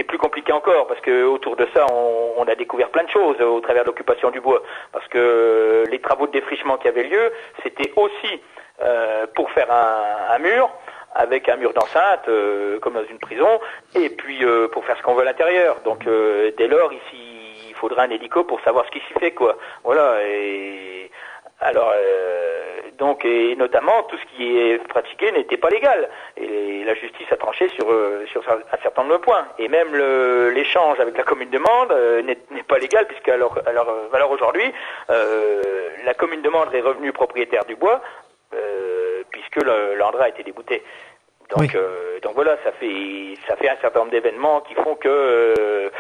[0.09, 3.61] plus compliqué encore parce que autour de ça on, a découvert plein de choses au
[3.61, 7.31] travers de l'occupation du bois parce que les travaux de défrichement qui avaient lieu
[7.63, 8.41] c'était aussi
[9.37, 10.69] pour faire un mur
[11.15, 13.61] avec un mur d'enceinte, euh, comme dans une prison,
[13.95, 15.81] et puis euh, pour faire ce qu'on veut à l'intérieur.
[15.85, 19.31] Donc euh, dès lors, ici, il faudra un hélico pour savoir ce qui s'y fait,
[19.31, 19.57] quoi.
[19.85, 20.17] Voilà.
[20.25, 21.11] Et
[21.61, 21.93] alors,
[22.99, 26.09] donc, et notamment, tout ce qui est pratiqué n'était pas légal.
[26.37, 27.87] Et la justice a tranché sur,
[28.31, 29.47] sur un certain nombre de points.
[29.59, 29.95] Et même
[30.53, 31.95] l'échange avec la commune de Mende
[32.27, 34.73] n'est pas légal, puisque alors, alors, alors aujourd'hui,
[35.09, 38.01] la commune de Mende est revenue propriétaire du bois,
[39.31, 40.83] puisque l'Andra a été débouté.
[41.57, 45.09] Donc, euh, donc voilà, ça fait ça fait un certain nombre d'événements qui font que
[45.09, 45.91] euh,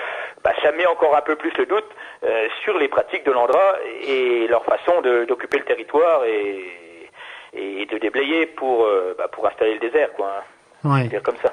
[0.42, 1.88] bah, ça met encore un peu plus le doute
[2.24, 7.10] euh, sur les pratiques de l'Andra et leur façon d'occuper le territoire et,
[7.52, 10.42] et de déblayer pour bah, pour installer le désert, quoi.
[10.84, 11.04] Hein.
[11.08, 11.52] Dire comme ça.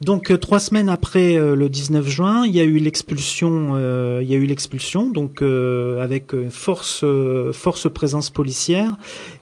[0.00, 3.72] Donc euh, trois semaines après euh, le 19 juin, il y a eu l'expulsion.
[3.74, 7.04] Euh, il y a eu l'expulsion, donc avec force
[7.52, 8.90] force présence policière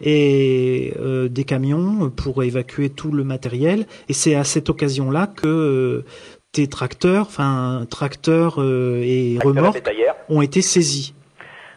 [0.01, 0.95] et
[1.31, 3.87] des camions pour évacuer tout le matériel.
[4.09, 6.05] Et c'est à cette occasion-là que
[6.53, 9.83] tes tracteurs, enfin tracteurs et remorques,
[10.29, 11.15] ont été saisis.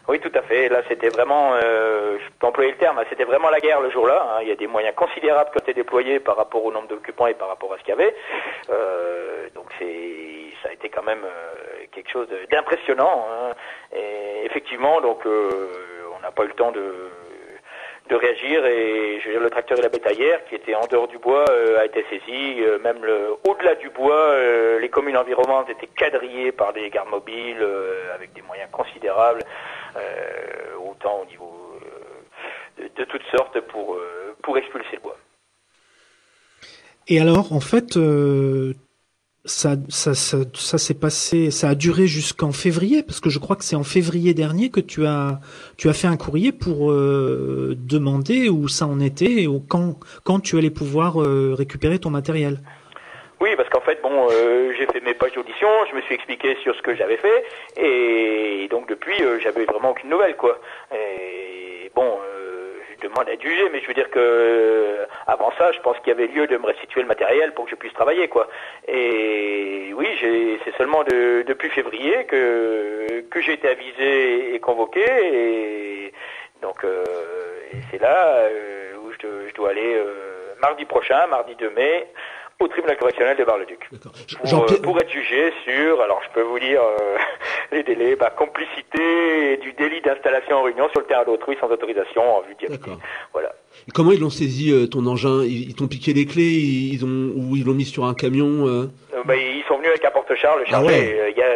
[0.08, 0.68] Oui, tout à fait.
[0.68, 3.90] Là, c'était vraiment, euh, je peux employer le terme, hein, c'était vraiment la guerre le
[3.90, 4.28] jour-là.
[4.30, 4.38] Hein.
[4.42, 7.26] Il y a des moyens considérables qui ont été déployés par rapport au nombre d'occupants
[7.26, 8.14] et par rapport à ce qu'il y avait.
[8.70, 13.26] Euh, donc, c'est, ça a été quand même euh, quelque chose d'impressionnant.
[13.28, 13.54] Hein.
[13.96, 15.50] Et effectivement, donc, euh,
[16.16, 17.10] on n'a pas eu le temps de
[18.08, 21.08] de réagir et je veux dire, le tracteur et la bétaillère qui était en dehors
[21.08, 21.44] du bois
[21.76, 22.62] a été saisi.
[22.84, 23.04] même
[23.44, 24.32] au-delà du bois,
[24.78, 27.66] les communes environnantes étaient quadrillées par des gardes mobiles
[28.14, 29.40] avec des moyens considérables,
[30.88, 31.80] autant au niveau
[32.78, 33.98] de, de, toutes sortes pour,
[34.42, 35.16] pour expulser le bois.
[37.08, 38.74] Et alors, en fait, euh,
[39.44, 43.64] ça, ça, ça, s'est passé, ça a duré jusqu'en février, parce que je crois que
[43.64, 45.40] c'est en février dernier que tu as,
[45.76, 50.40] tu as fait un courrier pour euh, demander où ça en était et quand, quand
[50.40, 52.60] tu allais pouvoir euh, récupérer ton matériel.
[53.40, 54.28] Oui, parce qu'en fait, bon,
[54.78, 57.44] j'ai fait mes pages d'audition, je me suis expliqué sur ce que j'avais fait,
[57.76, 60.58] et donc depuis, j'avais vraiment aucune nouvelle, quoi.
[60.94, 62.18] Et bon
[63.02, 66.10] demande à jugé, mais je veux dire que euh, avant ça, je pense qu'il y
[66.12, 68.48] avait lieu de me restituer le matériel pour que je puisse travailler, quoi.
[68.88, 70.06] Et oui,
[70.64, 76.12] c'est seulement depuis février que que j'ai été avisé et convoqué, et
[76.62, 77.04] donc euh,
[77.90, 79.96] c'est là euh, où je, dois aller
[80.60, 82.06] mardi prochain, mardi 2 mai,
[82.60, 83.90] au tribunal correctionnel de Bar-le-Duc.
[84.48, 86.80] Pour, pour, être jugé sur, alors je peux vous dire
[87.72, 92.22] les délais, bah, complicité du délit d'installation en réunion sur le terrain d'autrui sans autorisation
[92.22, 92.74] en vue de
[93.32, 93.52] Voilà.
[93.94, 95.42] comment ils l'ont saisi euh, ton engin?
[95.44, 96.42] Ils, t'ont piqué les clés?
[96.42, 98.88] Ils ont, ou ils l'ont mis sur un camion euh?
[99.14, 101.30] Euh, bah, Ils sont venus avec un porte-charge ah chargé.
[101.30, 101.46] il y a,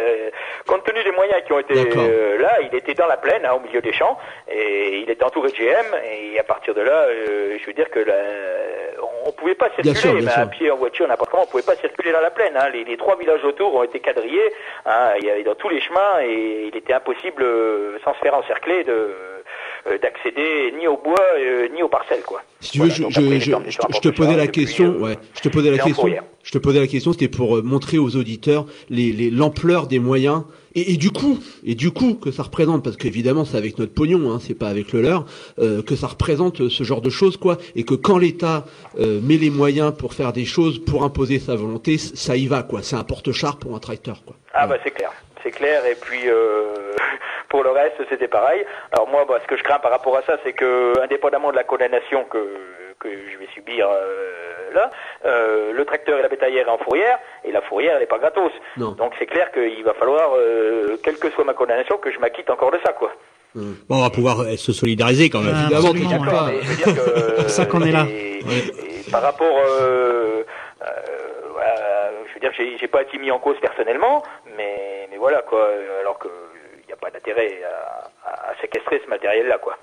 [0.67, 3.65] compte tenu des moyens qui ont été là, il était dans la plaine, hein, au
[3.65, 4.17] milieu des champs,
[4.49, 7.07] et il était entouré de GM, et à partir de là,
[7.59, 8.15] je veux dire que la,
[9.20, 12.21] on pouvait pas circuler, à pied, en voiture, n'importe comment, on pouvait pas circuler dans
[12.21, 12.53] la plaine.
[12.55, 12.69] Hein.
[12.69, 14.53] Les, trois villages autour ont été quadrillés,
[14.85, 15.13] hein.
[15.19, 18.35] il y avait dans tous les chemins, et il était impossible, euh, sans se faire
[18.35, 19.09] encercler, de
[19.87, 22.43] euh, d'accéder ni au bois euh, ni aux parcelles quoi.
[22.59, 26.51] Si tu veux, je, te posais la question, ouais, je te posais la question, je
[26.51, 30.43] te posais la question, c'était pour montrer aux auditeurs les l'ampleur des moyens
[30.75, 34.31] et, du coup, et du coup que ça représente, parce qu'évidemment c'est avec notre pognon,
[34.31, 35.25] hein, c'est pas avec le leur,
[35.59, 38.65] euh, que ça représente ce genre de choses, quoi, et que quand l'État
[38.99, 42.63] euh, met les moyens pour faire des choses, pour imposer sa volonté, ça y va,
[42.63, 42.81] quoi.
[42.83, 44.35] C'est un porte-char pour un tracteur, quoi.
[44.53, 45.11] Ah bah c'est clair,
[45.43, 45.85] c'est clair.
[45.85, 46.93] Et puis euh,
[47.49, 48.65] pour le reste, c'était pareil.
[48.91, 51.55] Alors moi, bah, ce que je crains par rapport à ça, c'est que indépendamment de
[51.55, 52.37] la condamnation que
[53.01, 54.91] que je vais subir euh, là,
[55.25, 58.19] euh, le tracteur et la bétaillère est en fourrière, et la fourrière, elle n'est pas
[58.19, 58.51] gratos.
[58.77, 62.49] Donc c'est clair qu'il va falloir, euh, quelle que soit ma condamnation, que je m'acquitte
[62.49, 63.11] encore de ça, quoi.
[63.53, 65.53] Bon, on va pouvoir se solidariser quand même.
[65.53, 65.67] Ah,
[67.41, 68.05] c'est ça qu'on est là.
[69.11, 70.43] par rapport, je
[72.33, 74.23] veux dire, j'ai, j'ai pas été mis en cause personnellement,
[74.55, 75.67] mais, mais voilà quoi.
[75.99, 76.31] Alors qu'il
[76.87, 77.61] n'y a pas d'intérêt
[78.25, 79.77] à, à séquestrer ce matériel-là, quoi.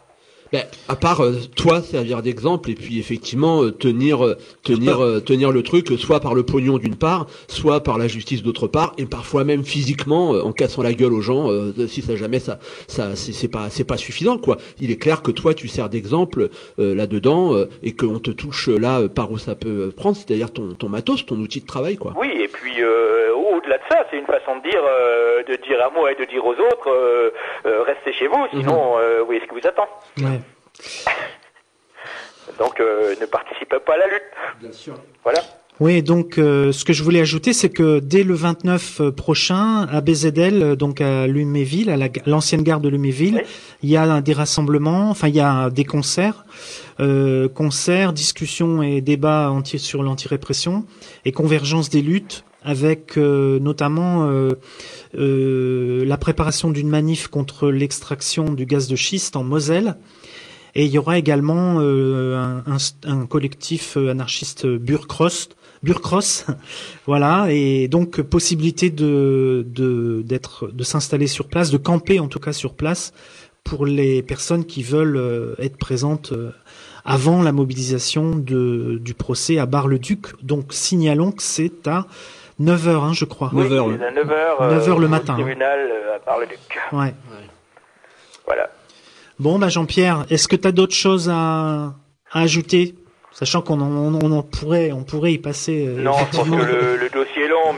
[0.53, 5.53] Ben, à part euh, toi servir d'exemple et puis effectivement euh, tenir euh, tenir tenir
[5.53, 9.05] le truc soit par le pognon d'une part, soit par la justice d'autre part et
[9.05, 11.51] parfois même physiquement en cassant la gueule aux gens
[11.87, 14.57] si ça jamais ça ça c'est pas c'est pas suffisant quoi.
[14.81, 19.31] Il est clair que toi tu sers d'exemple là-dedans et qu'on te touche là par
[19.31, 22.15] où ça peut prendre, c'est-à-dire ton ton matos, ton outil de travail quoi.
[22.19, 22.73] Oui, et puis
[23.89, 24.83] ça, c'est une façon de dire
[25.49, 27.33] de dire à moi et de dire aux autres
[27.65, 29.25] restez chez vous, sinon mhm.
[29.29, 29.89] oui, est-ce que vous attend
[32.59, 34.23] donc euh, ne participez pas à la lutte.
[34.61, 34.95] Bien sûr.
[35.23, 35.41] Voilà.
[35.81, 39.87] Oui, donc euh, ce que je voulais ajouter, c'est que dès le 29 euh, prochain,
[39.87, 41.97] à BZL, donc à Luméville, à
[42.27, 43.45] l'ancienne gare de Luméville,
[43.85, 46.45] il y a des rassemblements, enfin il y a des concerts,
[46.99, 50.85] euh, concerts, discussions et débats anti sur l'antirépression
[51.25, 54.31] et convergence des luttes avec notamment
[55.15, 59.97] la préparation d'une manif contre l'extraction du gaz de schiste en Moselle
[60.75, 62.61] et il y aura également euh,
[63.05, 65.49] un, collectif euh, anarchiste Burcross,
[65.83, 66.47] Burcross,
[67.07, 69.67] voilà, et donc possibilité de
[70.25, 73.13] d'être de, s'installer sur place, de camper en tout cas sur place
[73.65, 76.33] pour les personnes qui veulent euh, être présentes
[77.05, 80.41] avant la mobilisation du procès à Bar-le-Duc.
[80.45, 82.07] Donc signalons que c'est à
[82.61, 83.51] 9h, hein, je crois.
[83.55, 85.35] 9h, 9h, 9h le matin.
[85.35, 85.43] Hein.
[85.43, 85.79] tribunal
[86.15, 86.59] à Bar-le-Duc.
[86.93, 87.15] Ouais.
[88.47, 88.71] Voilà.
[89.39, 91.95] Bon, bah Jean-Pierre, est-ce que tu as d'autres choses à,
[92.33, 92.97] ajouter?
[93.31, 95.87] Sachant qu'on en, pourrait, on pourrait y passer.
[95.87, 97.18] Euh, non, je pense que le, dossier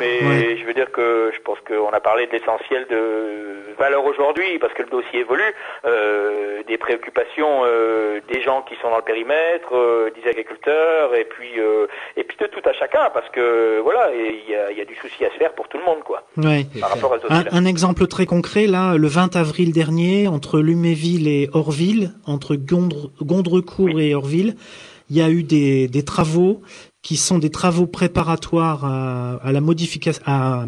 [0.00, 4.58] mais je veux dire que je pense qu'on a parlé de l'essentiel de valeur aujourd'hui,
[4.58, 9.02] parce que le dossier évolue, euh, des préoccupations euh, des gens qui sont dans le
[9.02, 9.70] périmètre,
[10.14, 11.50] des agriculteurs, et puis
[12.16, 14.94] et puis de tout à chacun, parce que voilà, il y a, y a, du
[14.96, 16.24] souci à se faire pour tout le monde, quoi.
[16.80, 21.28] Par rapport à un, un, exemple très concret, là, le 20 avril dernier, entre Luméville
[21.28, 24.54] et Orville, entre Gondre, Gondrecourt et Orville
[25.11, 26.62] il y a eu des, des travaux
[27.03, 30.66] qui sont des travaux préparatoires à, la modification, à,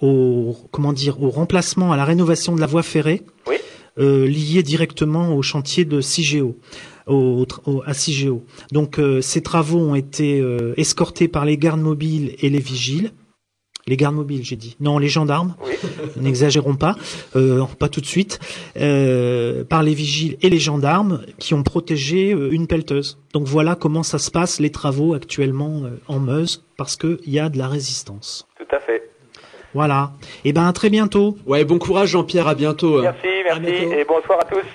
[0.00, 3.56] au comment dire, au remplacement, à la rénovation de la voie ferrée, oui.
[3.98, 6.56] euh, liés directement au chantier de CIGEO.
[7.06, 7.46] au,
[7.84, 8.44] à CIGEO.
[8.72, 13.12] Donc euh, ces travaux ont été euh, escortés par les gardes mobiles et les vigiles.
[13.86, 14.76] Les gardes mobiles, j'ai dit.
[14.80, 15.54] Non, les gendarmes.
[16.16, 16.96] N'exagérons pas,
[17.36, 18.38] euh, pas tout de suite.
[19.68, 23.18] par les vigiles et les gendarmes qui ont protégé une pelleteuse.
[23.32, 27.48] Donc voilà comment ça se passe les travaux actuellement en Meuse parce qu'il y a
[27.48, 28.46] de la résistance.
[28.58, 29.10] Tout à fait.
[29.74, 30.12] Voilà.
[30.44, 31.36] Et eh ben à très bientôt.
[31.46, 33.02] Ouais, bon courage Jean-Pierre, à bientôt.
[33.02, 34.66] Merci, merci et bonsoir à tous.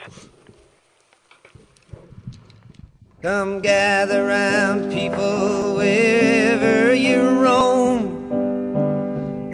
[3.21, 8.04] Come gather round people wherever you roam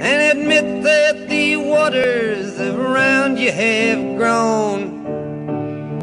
[0.02, 5.06] and admit that the waters around you have grown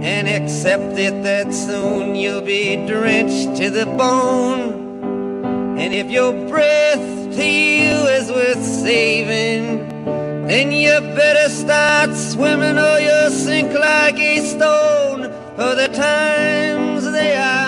[0.00, 5.78] and accept it that soon you'll be drenched to the bone.
[5.80, 9.88] And if your breath to you is worth saving,
[10.46, 15.22] then you better start swimming or you'll sink like a stone.
[15.56, 17.67] For the times they are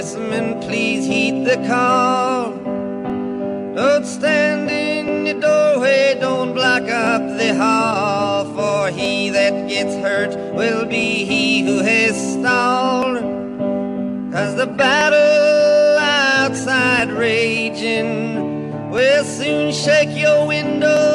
[0.00, 2.52] congressmen, please heed the call.
[3.74, 10.34] Don't stand in your doorway, don't block up the hall, for he that gets hurt
[10.54, 13.18] will be he who has stalled.
[14.32, 21.09] Cause the battle outside raging will soon shake your windows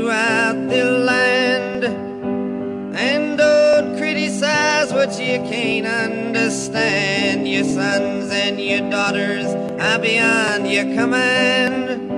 [0.00, 1.84] throughout the land.
[2.96, 7.46] And don't criticize what you can't understand.
[7.46, 9.46] Your sons and your daughters
[9.78, 12.10] are beyond your command.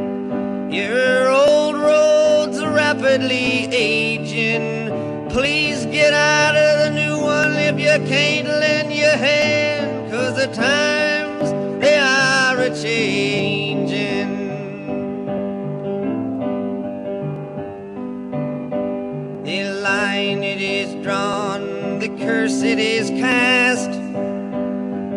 [0.73, 5.29] Your old road's are rapidly aging.
[5.29, 10.11] Please get out of the new one if you can't lend your hand.
[10.13, 13.52] Cause the times, they are a changing.
[22.65, 23.91] Is cast.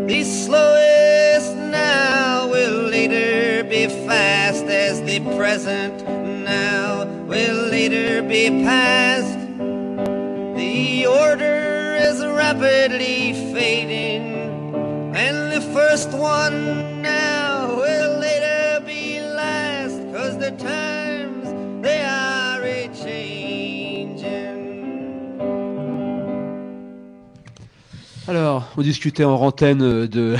[0.08, 6.03] The slowest now will later be fast, as the present
[6.43, 9.38] now will later be past.
[10.58, 20.38] The order is rapidly fading, and the first one now will later be last, cause
[20.39, 21.04] the times
[28.27, 30.35] Alors, on discutait en rantaine de, de...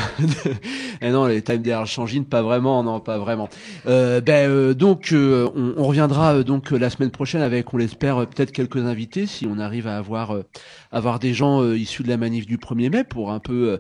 [1.02, 3.48] eh non, les time DR changent, pas vraiment, non, pas vraiment.
[3.86, 7.78] Euh, ben euh, donc, euh, on, on, reviendra euh, donc la semaine prochaine avec, on
[7.78, 10.36] l'espère, peut-être quelques invités si on arrive à avoir
[10.92, 13.80] avoir des gens issus de la manif du 1er mai pour un peu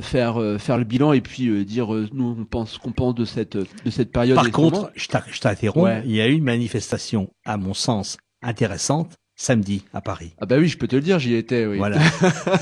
[0.00, 3.90] faire faire le bilan et puis dire nous on pense qu'on pense de cette de
[3.90, 4.36] cette période.
[4.36, 5.08] Par contre, je
[5.40, 6.02] t'interromps.
[6.04, 10.32] Il y a eu une manifestation, à mon sens, intéressante samedi à Paris.
[10.40, 11.66] Ah bah oui, je peux te le dire, j'y étais.
[11.66, 11.78] Oui.
[11.78, 11.98] Voilà.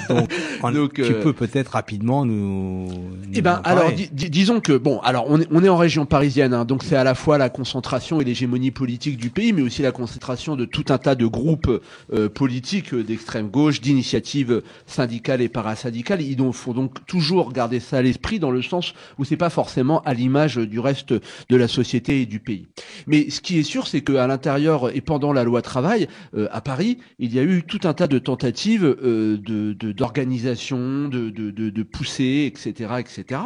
[0.73, 2.88] Donc, tu euh, peux peut-être rapidement nous.
[3.35, 6.64] eh ben, alors, disons que bon, alors on est, on est en région parisienne, hein,
[6.64, 9.93] donc c'est à la fois la concentration et l'hégémonie politique du pays, mais aussi la
[9.93, 16.22] concentration de tout un tas de groupes euh, politiques d'extrême gauche, d'initiatives syndicales et parasyndicales.
[16.22, 20.01] Ils faut donc toujours garder ça à l'esprit dans le sens où c'est pas forcément
[20.03, 22.66] à l'image du reste de la société et du pays.
[23.07, 26.61] Mais ce qui est sûr, c'est qu'à l'intérieur et pendant la loi travail, euh, à
[26.71, 29.37] Paris, il y a eu tout un tas de tentatives euh,
[29.93, 33.41] d'organisation, de, de, poussées, etc., etc.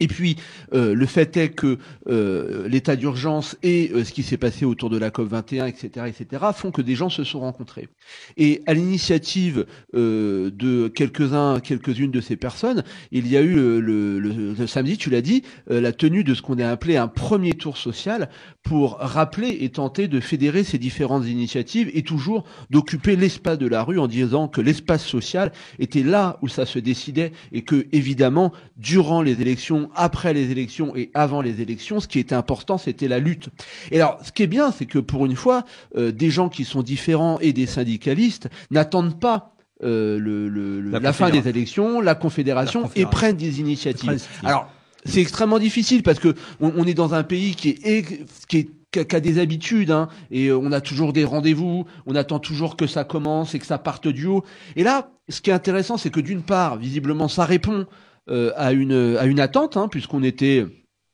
[0.00, 0.36] Et puis,
[0.72, 1.78] euh, le fait est que
[2.08, 6.06] euh, l'état d'urgence et euh, ce qui s'est passé autour de la COP 21, etc.,
[6.08, 7.88] etc., font que des gens se sont rencontrés.
[8.36, 12.82] Et à l'initiative de quelques-uns, quelques-unes de ces personnes,
[13.12, 16.42] il y a eu le, le, le samedi, tu l'as dit, la tenue de ce
[16.42, 18.28] qu'on a appelé un premier tour social
[18.62, 23.82] pour rappeler et tenter de fédérer ces différentes initiatives et toujours d'occuper l'espace de la
[23.82, 28.52] rue en disant que l'espace social était là où ça se décidait et que, évidemment,
[28.76, 33.08] durant les élections après les élections et avant les élections, ce qui était important, c'était
[33.08, 33.48] la lutte.
[33.90, 35.64] Et alors, ce qui est bien, c'est que pour une fois,
[35.96, 41.30] euh, des gens qui sont différents et des syndicalistes n'attendent pas euh, le, la, fin
[41.30, 44.22] des élections, la confédération, et prennent des initiatives.
[44.42, 44.68] Alors,
[45.04, 48.04] c'est extrêmement difficile parce que on, est dans un pays qui est,
[48.48, 48.70] qui est
[49.02, 52.86] qui a des habitudes, hein, et on a toujours des rendez-vous, on attend toujours que
[52.86, 54.44] ça commence et que ça parte du haut.
[54.76, 57.86] Et là, ce qui est intéressant, c'est que d'une part, visiblement, ça répond
[58.28, 60.64] euh, à une à une attente, hein, puisqu'on était,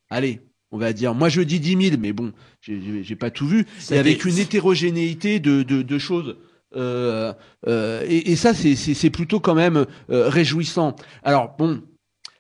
[0.09, 0.41] allez,
[0.71, 3.99] on va dire, moi je dis 10 000, mais bon, j'ai pas tout vu, et
[3.99, 6.37] avec une hétérogénéité de, de, de choses.
[6.77, 7.33] Euh,
[7.67, 10.95] euh, et, et, ça, c'est plutôt quand même euh, réjouissant.
[11.23, 11.83] Alors bon,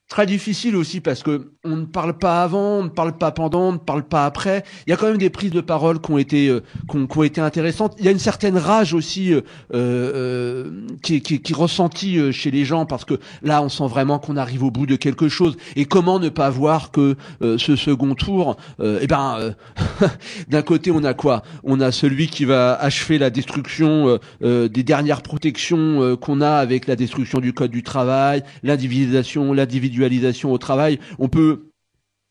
[0.08, 3.68] très difficile aussi parce que on ne parle pas avant, on ne parle pas pendant,
[3.68, 4.64] on ne parle pas après.
[4.86, 7.22] Il y a quand même des prises de parole qui ont été euh, qui, ont,
[7.22, 7.94] été intéressantes.
[7.98, 9.42] Il y a une certaine rage aussi euh,
[9.74, 14.62] euh, qui, qui, ressentie chez les gens parce que là, on sent vraiment qu'on arrive
[14.62, 15.58] au bout de quelque chose.
[15.76, 19.54] Et comment ne pas voir que ce second tour, eh ben,
[20.48, 21.42] d'un côté, on a quoi?
[21.64, 26.96] On a celui qui va achever la destruction des dernières protections qu'on a avec la
[26.96, 30.98] destruction du code du travail, l'individualisation, l'individualisation au travail.
[31.18, 31.50] On peut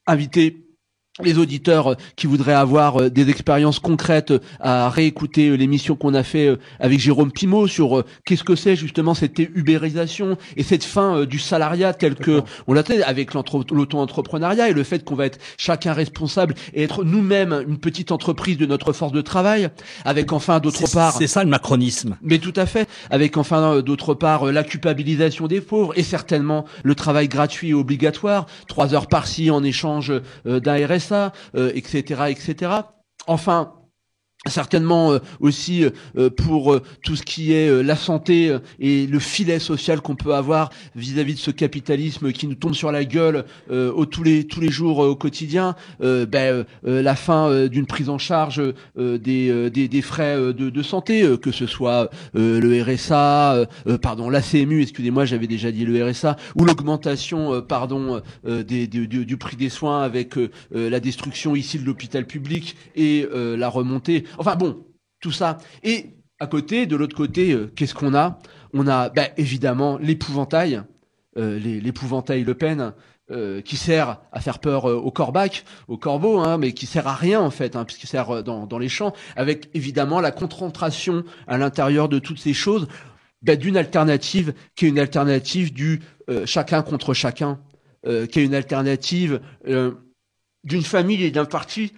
[0.10, 0.68] inviter
[1.24, 6.13] les auditeurs qui voudraient avoir euh, des expériences concrètes euh, à réécouter euh, l'émission qu'on
[6.13, 11.26] a fait avec Jérôme Pimot sur qu'est-ce que c'est justement cette ubérisation et cette fin
[11.26, 15.93] du salariat tel que on l'a avec l'auto-entrepreneuriat et le fait qu'on va être chacun
[15.93, 19.70] responsable et être nous-mêmes une petite entreprise de notre force de travail
[20.05, 22.17] avec enfin d'autre part c'est ça le macronisme.
[22.24, 26.95] Mais tout à fait avec enfin d'autre part la culpabilisation des pauvres et certainement le
[26.95, 30.13] travail gratuit et obligatoire trois heures par-ci en échange
[30.45, 30.76] d'un
[31.10, 31.34] ça,
[31.76, 32.72] etc., etc.
[33.28, 33.78] Enfin,
[34.50, 39.60] certainement euh, aussi euh, euh, pour tout ce qui est la santé et le filet
[39.60, 44.24] social qu'on peut avoir vis-à-vis de ce capitalisme qui nous tombe sur la gueule tous
[44.24, 48.62] les tous les jours au quotidien ben, la fin d'une prise en charge
[48.95, 53.66] des, des, frais de, santé que ce soit le RSA
[54.02, 59.70] pardon la CMU excusez-moi j'avais déjà dit le RSA ou l'augmentation pardon du, prix des
[59.70, 60.36] soins avec
[60.72, 64.86] la destruction ici de l'hôpital public et la remontée Enfin bon,
[65.20, 65.58] tout ça.
[65.84, 68.40] Et à côté, de l'autre côté, euh, qu'est-ce qu'on a?
[68.74, 70.82] On a bah, évidemment l'épouvantail,
[71.38, 72.94] euh, l'épouvantail Le Pen,
[73.32, 77.14] euh, qui sert à faire peur au corbac, au corbeau, hein, mais qui sert à
[77.14, 82.08] rien en fait, hein, puisqu'il sert dans, les champs, avec évidemment la concentration à l'intérieur
[82.08, 82.88] de toutes ces choses
[83.42, 86.02] bah, d'une alternative qui est une alternative du
[86.46, 87.60] chacun contre chacun,
[88.04, 89.42] qui est une alternative
[90.64, 91.94] d'une famille et d'un parti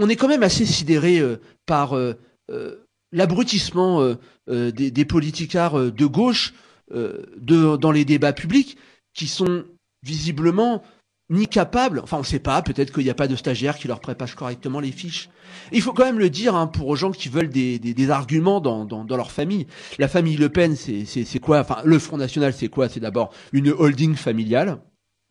[0.00, 1.36] on est quand même assez sidéré euh,
[1.66, 2.14] par euh,
[2.50, 6.54] euh, l'abrutissement des, des, politicards de gauche
[6.90, 8.76] dans les débats publics
[9.14, 9.64] qui sont
[10.04, 10.82] visiblement
[11.28, 13.88] ni capables, enfin on ne sait pas, peut-être qu'il n'y a pas de stagiaires qui
[13.88, 15.28] leur préparent correctement les fiches.
[15.72, 19.06] il faut quand même le dire hein, pour aux gens qui veulent des, arguments dans,
[19.08, 19.66] leur famille.
[19.98, 21.60] La famille Le Pen, c'est quoi?
[21.60, 22.88] Enfin, le Front National, c'est quoi?
[22.88, 24.78] C'est d'abord une holding familiale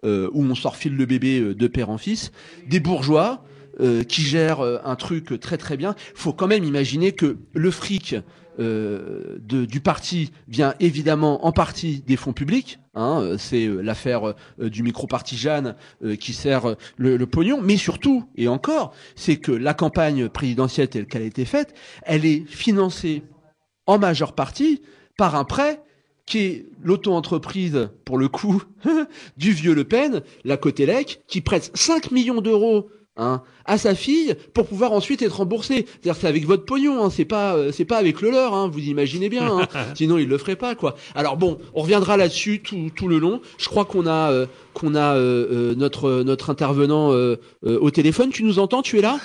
[0.04, 2.32] où on s'enfile le bébé de père en fils,
[2.68, 3.44] des bourgeois
[3.80, 5.96] euh, qui gère euh, un truc très très bien.
[6.16, 8.16] Il faut quand même imaginer que le fric
[8.60, 12.80] euh, du parti vient évidemment en partie des fonds publics.
[12.94, 15.76] Hein, c'est l'affaire du micro-parti Jeanne
[16.20, 21.06] qui sert le, le, pognon, mais surtout, et encore, c'est que la campagne présidentielle telle
[21.06, 21.74] qu'elle a été faite,
[22.04, 23.24] elle est financée
[23.86, 24.82] en majeure partie
[25.18, 25.82] par un prêt
[26.30, 28.62] qui est l'auto-entreprise, pour le coup,
[29.38, 32.90] du vieux Le Pen, la Cotelec, qui prête 5 millions d'euros
[33.22, 35.86] Hein, à sa fille pour pouvoir ensuite être remboursé.
[35.86, 38.70] C'est-à-dire c'est avec votre pognon, hein, c'est pas euh, c'est pas avec le leur, hein,
[38.72, 39.46] vous imaginez bien.
[39.46, 39.68] Hein.
[39.96, 40.96] sinon il le ferait pas quoi.
[41.16, 43.42] Alors bon, on reviendra là-dessus tout, tout le long.
[43.58, 47.10] Je crois qu'on a euh, qu'on a euh, notre notre intervenant
[47.64, 48.30] au téléphone.
[48.30, 48.82] Tu nous entends?
[48.82, 49.20] Tu es là?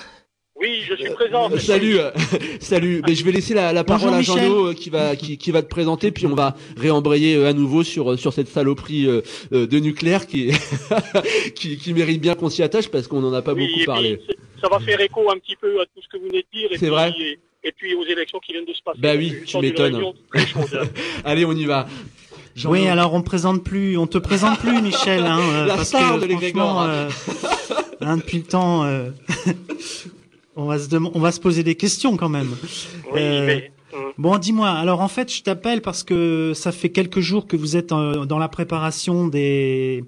[0.65, 1.51] Oui, je suis présent.
[1.53, 2.11] Euh, salut, euh,
[2.61, 3.03] salut.
[3.07, 5.63] Mais je vais laisser la, la parole à Jean-No euh, qui va qui, qui, va
[5.63, 9.07] te présenter, puis on va réembrayer à nouveau sur sur cette saloperie
[9.51, 10.53] de nucléaire qui
[11.55, 14.21] qui, qui, mérite bien qu'on s'y attache parce qu'on n'en a pas beaucoup parlé.
[14.61, 16.71] Ça va faire écho un petit peu à tout ce que vous venez de dire.
[16.79, 17.13] C'est vrai.
[17.67, 18.99] Et, puis aux élections qui viennent de se passer.
[19.01, 19.99] Bah oui, tu m'étonnes.
[21.25, 21.87] Allez, on y va.
[22.67, 26.27] Oui, alors on présente plus, on te présente plus, Michel, hein, La parce star que
[26.27, 27.09] de franchement, euh,
[28.01, 29.11] hein, depuis le temps, euh,
[30.57, 32.49] on va se dem- on va se poser des questions quand même.
[33.13, 33.73] Oui, Euh, mais.
[33.93, 34.71] hum, Bon, dis-moi.
[34.71, 38.25] Alors en fait, je t'appelle parce que ça fait quelques jours que vous êtes euh,
[38.27, 40.05] dans la préparation des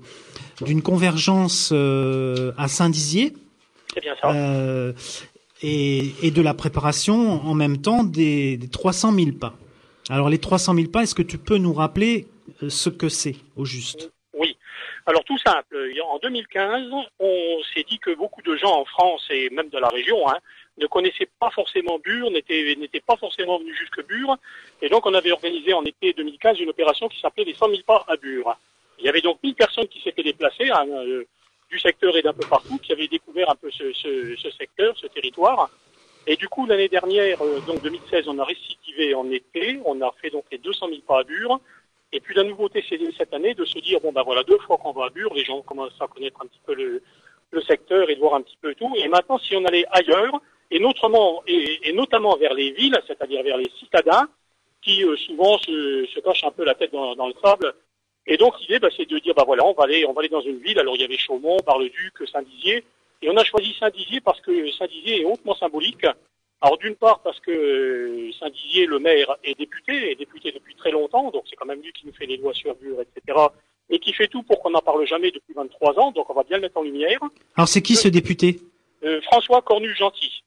[0.65, 3.35] d'une convergence euh, à Saint-Dizier.
[3.95, 4.31] C'est bien ça.
[4.33, 4.93] Euh,
[5.63, 9.55] et, et de la préparation en même temps des, des 300 000 pas.
[10.09, 12.27] Alors les 300 000 pas, est-ce que tu peux nous rappeler
[12.63, 14.13] euh, ce que c'est au juste?
[15.09, 16.91] Alors tout simple, en 2015,
[17.21, 20.37] on s'est dit que beaucoup de gens en France et même de la région hein,
[20.79, 24.37] ne connaissaient pas forcément Bure, n'étaient n'étaient pas forcément venus jusque Bure,
[24.83, 27.83] et donc on avait organisé en été 2015 une opération qui s'appelait les 100 000
[27.87, 28.57] pas à Bure.
[28.99, 31.25] Il y avait donc 1000 personnes qui s'étaient déplacées hein, euh,
[31.71, 34.97] du secteur et d'un peu partout, qui avaient découvert un peu ce, ce- ce secteur,
[34.99, 35.71] ce territoire.
[36.27, 40.13] Et du coup, l'année dernière, euh, donc 2016, on a récidivé en été, on a
[40.21, 41.61] fait donc les 200 000 pas à Bure.
[42.17, 42.83] Et puis la nouveauté,
[43.19, 45.45] cette année de se dire, bon ben voilà, deux fois qu'on va à Bure, les
[45.45, 47.03] gens commencent à connaître un petit peu le,
[47.51, 48.91] le secteur et de voir un petit peu tout.
[48.97, 50.41] Et maintenant, si on allait ailleurs,
[50.71, 54.31] et notamment, et, notamment vers les villes, c'est-à-dire vers les citadins,
[54.81, 57.75] qui euh, souvent se, cachent un peu la tête dans, le sable.
[58.27, 60.31] Et donc l'idée, bah, c'est de dire, bah voilà, on va aller, on va aller
[60.31, 60.79] dans une ville.
[60.79, 62.83] Alors il y avait Chaumont, Bar-le-Duc, Saint-Dizier,
[63.21, 66.07] et on a choisi Saint-Dizier parce que Saint-Dizier est hautement symbolique.
[66.61, 70.91] Alors d'une part parce que euh, Saint-Dizier, le maire, est député, est député depuis très
[70.91, 73.39] longtemps, donc c'est quand même lui qui nous fait les lois sur Bure, etc.
[73.91, 76.43] Et qui fait tout pour qu'on n'en parle jamais depuis 23 ans, donc on va
[76.45, 77.21] bien le mettre en lumière.
[77.57, 78.61] Alors c'est qui ce député?
[79.05, 80.43] Euh, François Cornu-Gentil.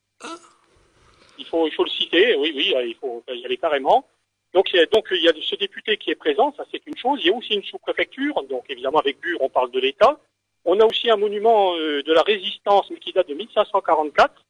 [1.38, 4.06] Il faut, il faut le citer, oui, oui, il faut y aller carrément.
[4.54, 6.86] Donc, il y a, donc il y a ce député qui est présent, ça c'est
[6.88, 7.20] une chose.
[7.24, 10.20] Il y a aussi une sous-préfecture, donc évidemment avec Bure on parle de l'État.
[10.66, 14.44] On a aussi un monument euh, de la résistance, mais qui date de 1544.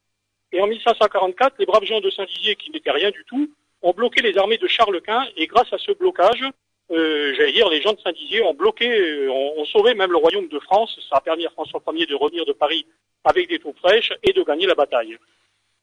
[0.52, 3.50] Et en 1544, les braves gens de Saint-Dizier, qui n'étaient rien du tout,
[3.82, 5.26] ont bloqué les armées de Charles Quint.
[5.38, 6.44] Et grâce à ce blocage,
[6.92, 10.48] euh, j'allais dire, les gens de Saint-Dizier ont bloqué, euh, ont, sauvé même le royaume
[10.48, 11.00] de France.
[11.10, 12.86] Ça a permis à François Ier de revenir de Paris
[13.24, 15.18] avec des troupes fraîches et de gagner la bataille.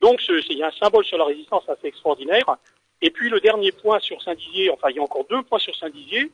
[0.01, 2.57] Donc il un symbole sur la résistance assez extraordinaire.
[3.03, 5.75] Et puis le dernier point sur Saint-Dizier, enfin il y a encore deux points sur
[5.77, 6.31] Saint-Dizier.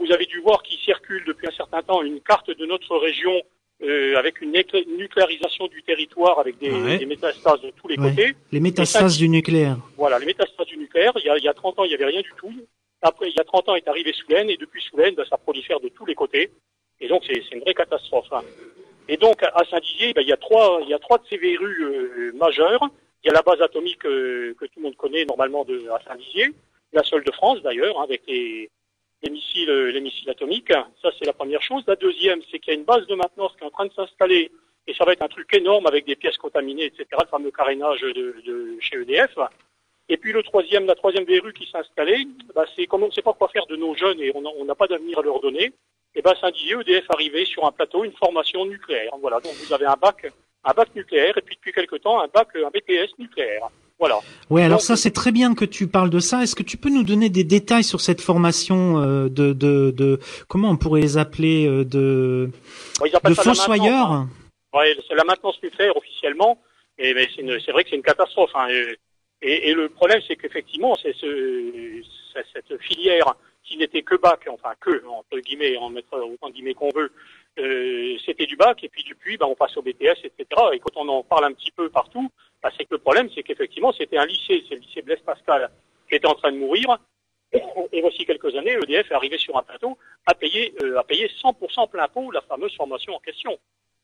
[0.00, 3.40] Vous avez dû voir qu'il circule depuis un certain temps une carte de notre région
[3.82, 4.52] euh, avec une
[4.96, 6.98] nucléarisation du territoire avec des, Ouais.
[6.98, 8.10] des métastases de tous les Ouais.
[8.10, 8.34] côtés.
[8.52, 9.76] Les métastases du nucléaire.
[9.96, 11.12] Voilà, les métastases du nucléaire.
[11.16, 12.52] Il y a, il y a 30 ans, il n'y avait rien du tout.
[13.02, 15.80] Après, il y a 30 ans est arrivé Soulaine, et depuis Soulaine, ben, ça prolifère
[15.80, 16.50] de tous les côtés.
[17.00, 18.32] Et donc, c'est c'est une vraie catastrophe.
[18.32, 18.42] hein.
[19.08, 21.36] Et donc, à Saint-Dizier, ben, il, y a trois, il y a trois de ces
[21.36, 22.80] verrues euh, majeures.
[23.22, 26.00] Il y a la base atomique euh, que tout le monde connaît normalement de, à
[26.08, 26.52] Saint-Dizier,
[26.92, 28.70] la seule de France d'ailleurs, hein, avec les,
[29.26, 30.72] les missiles, euh, les missiles atomiques.
[31.02, 31.82] Ça, c'est la première chose.
[31.86, 33.92] La deuxième, c'est qu'il y a une base de maintenance qui est en train de
[33.92, 34.50] s'installer,
[34.86, 38.00] et ça va être un truc énorme avec des pièces contaminées, etc., le fameux carénage
[38.00, 39.36] de, chez EDF.
[40.08, 43.12] Et puis le troisième, la troisième verrue qui s'est installée, bah, c'est comme on ne
[43.12, 45.72] sait pas quoi faire de nos jeunes et on n'a pas d'avenir à leur donner.
[46.14, 49.12] Et ben Saint-Dizier, EDF arrivé sur un plateau, une formation nucléaire.
[49.20, 52.28] Voilà, donc vous avez un bac, un bac nucléaire et puis depuis quelque temps un
[52.28, 53.68] bac, un BTS nucléaire.
[53.98, 54.18] Voilà.
[54.50, 56.42] Ouais, alors Donc, ça c'est très bien que tu parles de ça.
[56.42, 60.20] Est-ce que tu peux nous donner des détails sur cette formation euh, de, de, de
[60.48, 62.50] comment on pourrait les appeler euh, de
[63.00, 64.28] Bon, de fossoyeurs hein.
[64.74, 66.60] Ouais, c'est la maintenance nucléaire officiellement,
[66.98, 68.50] et mais c'est vrai que c'est une catastrophe.
[68.54, 68.66] hein.
[69.40, 72.02] Et, et- le problème, c'est qu'effectivement, c'est ce,
[72.52, 73.34] cette filière
[73.64, 77.10] qui n'était que bac, enfin que entre guillemets, on mettra autant de guillemets qu'on veut,
[77.58, 80.46] euh, c'était du bac, et puis depuis, ben, on passe au BTS, etc.
[80.72, 82.30] Et quand on en parle un petit peu partout,
[82.62, 85.70] ben, c'est que le problème, c'est qu'effectivement, c'était un lycée, c'est le lycée Blaise Pascal,
[86.08, 86.98] qui était en train de mourir.
[87.92, 89.96] Et voici quelques années, EDF est arrivé sur un plateau
[90.26, 93.58] à payer, euh, à payer 100% plein pot la fameuse formation en question.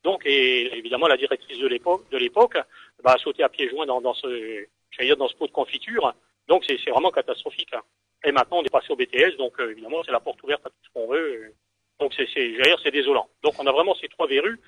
[0.05, 2.57] Donc, et évidemment, la directrice de l'époque, de l'époque,
[3.03, 4.67] bah, a sauté à pieds joints dans, dans ce,
[5.01, 6.15] dire, dans ce pot de confiture.
[6.49, 7.73] Donc, c'est, c'est vraiment catastrophique.
[8.25, 10.71] Et maintenant, on est passé au BTS, donc euh, évidemment, c'est la porte ouverte à
[10.71, 11.53] tout ce qu'on veut.
[12.03, 13.29] Donc, c'est, c'est, désolant.
[13.45, 14.59] Donc, on a vraiment ces trois verrues.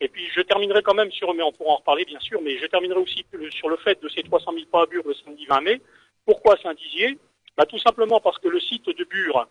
[0.00, 2.56] Et puis, je terminerai quand même sur, mais on pourra en reparler bien sûr, mais
[2.58, 5.44] je terminerai aussi sur le fait de ces 300 000 pas à Bure le samedi
[5.46, 5.80] 20 mai.
[6.24, 7.18] Pourquoi Saint-Dizier?
[7.56, 9.48] Bah, Tout simplement parce que le site de Bure,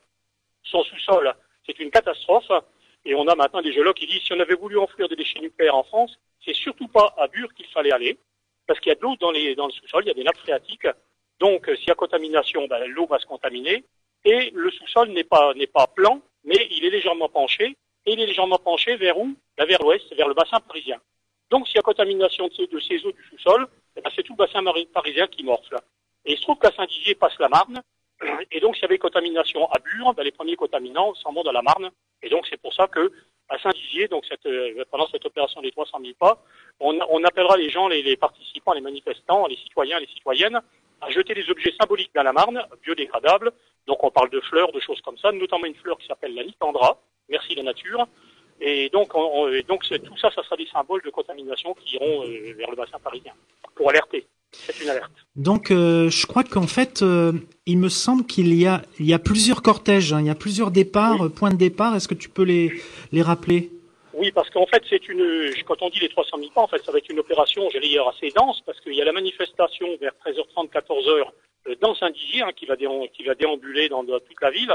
[0.63, 1.33] son sous-sol,
[1.65, 2.49] c'est une catastrophe.
[3.03, 5.41] Et on a maintenant des géologues qui disent si on avait voulu enfouir des déchets
[5.41, 8.17] nucléaires en France, c'est surtout pas à Bure qu'il fallait aller,
[8.67, 10.87] parce qu'il y a de l'eau dans, le sous-sol, il y a des nappes phréatiques.
[11.41, 13.83] Donc, euh, s'il y a contamination, ben, l'eau va se contaminer.
[14.23, 17.75] Et le sous-sol n'est pas, n'est pas plan, mais il est légèrement penché.
[18.05, 19.35] Et il est légèrement penché vers où?
[19.57, 20.99] Ben, Vers l'ouest, vers le bassin parisien.
[21.49, 24.45] Donc, s'il y a contamination de ces, eaux du sous-sol, eh ben, c'est tout le
[24.45, 24.63] bassin
[24.93, 25.77] parisien qui morfle.
[26.25, 27.81] Et il se trouve qu'à Saint-Dizier passe la Marne.
[28.51, 31.51] Et donc, s'il y avait contamination à Bure, ben, les premiers contaminants s'en vont dans
[31.51, 31.91] la Marne.
[32.21, 33.11] Et donc, c'est pour ça que
[33.49, 36.41] à Saint-Dizier, donc euh, pendant cette opération des 300 000 pas,
[36.79, 40.61] on, appellera les gens, les participants, les manifestants, les citoyens, les citoyennes,
[41.05, 43.51] à jeter des objets symboliques dans la Marne, biodégradables,
[43.87, 46.43] Donc on parle de fleurs, de choses comme ça, notamment une fleur qui s'appelle la
[46.43, 46.97] Nitandra,
[47.29, 48.07] merci la nature.
[48.61, 52.23] Et donc, on, et donc tout ça, ça sera des symboles de contamination qui iront
[52.23, 53.33] euh, vers le bassin parisien
[53.75, 54.25] pour alerter.
[54.51, 55.11] C'est une alerte.
[55.35, 57.33] Donc, euh, je crois qu'en fait, euh,
[57.65, 60.35] il me semble qu'il y a, il y a plusieurs cortèges, hein, il y a
[60.35, 61.95] plusieurs départs, points de départ.
[61.95, 62.71] Est-ce que tu peux les,
[63.11, 63.71] les rappeler?
[64.23, 66.81] Oui, parce qu'en fait, c'est une, quand on dit les 300 000 pas, en fait,
[66.85, 69.97] ça va être une opération, j'allais dire, assez dense, parce qu'il y a la manifestation
[69.99, 71.25] vers 13h30, 14h
[71.81, 72.77] dans Saint-Dizier, hein, qui, va
[73.35, 74.73] déambuler dans, toute la ville.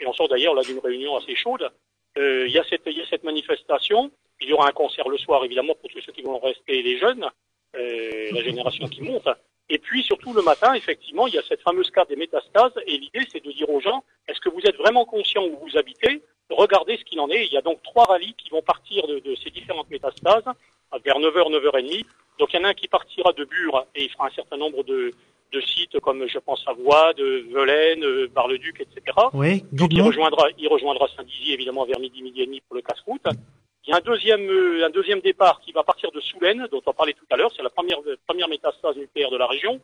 [0.00, 1.70] Et on sort d'ailleurs là d'une réunion assez chaude.
[2.18, 4.10] Euh, il, y a cette, il y a cette manifestation.
[4.42, 6.98] Il y aura un concert le soir, évidemment, pour tous ceux qui vont rester les
[6.98, 7.26] jeunes,
[7.76, 9.28] euh, la génération qui monte.
[9.70, 12.74] Et puis, surtout le matin, effectivement, il y a cette fameuse carte des métastases.
[12.86, 15.78] Et l'idée, c'est de dire aux gens, est-ce que vous êtes vraiment conscient où vous
[15.78, 16.20] habitez
[16.50, 17.46] Regardez ce qu'il en est.
[17.46, 20.44] Il y a donc trois rallyes qui vont partir de, de ces différentes métastases
[21.04, 22.04] vers 9h, 9h30.
[22.38, 24.56] Donc, il y en a un qui partira de Bure et il fera un certain
[24.56, 25.12] nombre de,
[25.52, 29.16] de sites comme je pense à Voix, de Velaine, euh, Bar-le-Duc, etc.
[29.32, 32.82] Oui, Donc il rejoindra, il rejoindra Saint-Dizier évidemment vers midi, midi et demi pour le
[32.82, 33.26] casse-route.
[33.86, 36.82] Il y a un deuxième, euh, un deuxième départ qui va partir de Soulaine, dont
[36.86, 37.50] on parlait tout à l'heure.
[37.56, 39.80] C'est la première, première métastase nucléaire de la région.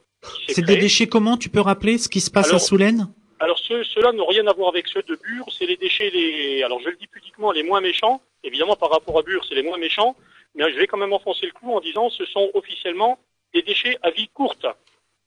[0.48, 3.08] C'est des déchets comment Tu peux rappeler ce qui se passe alors, à Soulaine?
[3.40, 5.46] Alors ceux, ceux-là n'ont rien à voir avec ceux de Bure.
[5.56, 8.20] C'est les déchets, les, alors je le dis pudiquement, les moins méchants.
[8.44, 10.16] Évidemment par rapport à Bure, c'est les moins méchants.
[10.54, 13.18] Mais je vais quand même enfoncer le clou en disant ce sont officiellement
[13.52, 14.66] des déchets à vie courte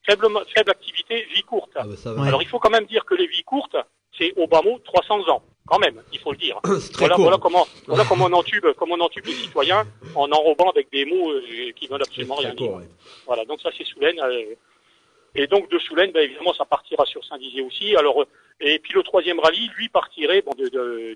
[0.06, 1.70] faible, faible activité, vie courte.
[1.74, 2.24] Ah bah.
[2.26, 3.76] Alors il faut quand même dire que les vies courtes,
[4.16, 6.58] c'est au bas mot 300 ans, quand même, il faut le dire.
[6.98, 9.84] voilà, voilà comment, voilà comment on entube, comment on entube les citoyens
[10.14, 12.72] en enrobant avec des mots euh, qui veulent absolument rien dire.
[12.74, 12.88] ouais.
[13.26, 14.20] Voilà, donc ça c'est Soulaine.
[14.20, 14.54] Euh,
[15.34, 17.96] et donc de Soulaine, ben, évidemment, ça partira sur Saint-Dizier aussi.
[17.96, 18.26] Alors, euh,
[18.60, 20.52] et puis le troisième rallye, lui, partirait bon,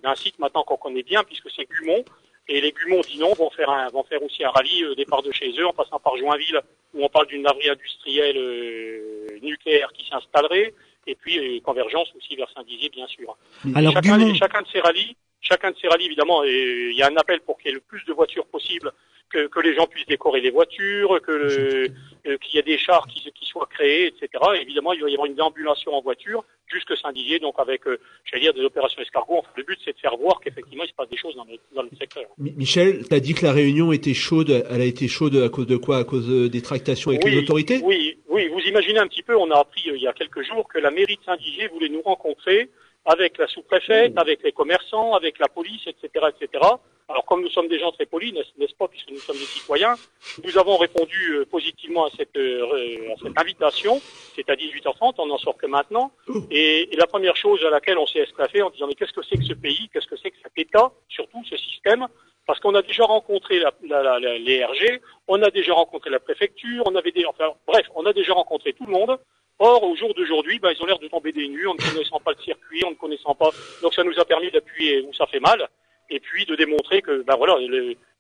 [0.03, 2.05] d'un site maintenant qu'on connaît bien, puisque c'est Gumont.
[2.49, 5.33] Et les Gumont Dinon vont faire un, vont faire aussi un rallye euh, départ de
[5.33, 6.61] chez eux en passant par Joinville
[6.93, 10.75] où on parle d'une naverie industrielle euh, nucléaire qui s'installerait
[11.07, 13.37] et puis euh, convergence aussi vers Saint-Dizier bien sûr.
[13.75, 17.17] Alors, chacun, chacun de ces rallyes, chacun de ces rallyes évidemment, il y a un
[17.17, 18.93] appel pour qu'il y ait le plus de voitures possible,
[19.35, 21.89] que, que les gens puissent décorer les voitures, que le,
[22.27, 24.29] euh, qu'il y ait des chars qui, qui soient créés, etc.
[24.57, 27.99] Et évidemment, il va y avoir une déambulation en voiture jusque Saint-Dizier, donc avec, euh,
[28.25, 29.39] j'allais dire, des opérations escargots.
[29.39, 31.57] Enfin, le but, c'est de faire voir qu'effectivement, il se passe des choses dans le,
[31.75, 32.25] dans le secteur.
[32.39, 34.65] Michel, tu as dit que la réunion était chaude.
[34.71, 35.99] Elle a été chaude à cause de quoi?
[35.99, 37.81] À cause des tractations avec oui, les autorités?
[37.83, 38.49] Oui, oui.
[38.49, 40.79] Vous imaginez un petit peu, on a appris euh, il y a quelques jours que
[40.79, 42.71] la mairie de Saint-Dizier voulait nous rencontrer
[43.05, 46.65] avec la sous-préfète, avec les commerçants, avec la police, etc., etc.
[47.09, 49.95] Alors, comme nous sommes des gens très polis, n'est-ce pas, puisque nous sommes des citoyens,
[50.43, 54.01] nous avons répondu euh, positivement à cette, euh, à cette invitation.
[54.35, 56.13] C'est à 18h30, on n'en sort que maintenant.
[56.51, 59.23] Et, et, la première chose à laquelle on s'est esclaffé en disant mais qu'est-ce que
[59.23, 62.07] c'est que ce pays, qu'est-ce que c'est que cet État, surtout ce système,
[62.47, 66.21] parce qu'on a déjà rencontré la, la, la, les RG, on a déjà rencontré la
[66.21, 69.19] préfecture, on avait des, enfin, bref, on a déjà rencontré tout le monde.
[69.59, 72.19] Or, au jour d'aujourd'hui, ben, ils ont l'air de tomber des nues en ne connaissant
[72.19, 73.51] pas le circuit, en ne connaissant pas.
[73.83, 75.69] Donc, ça nous a permis d'appuyer où ça fait mal,
[76.11, 77.57] et puis de démontrer que, ben voilà,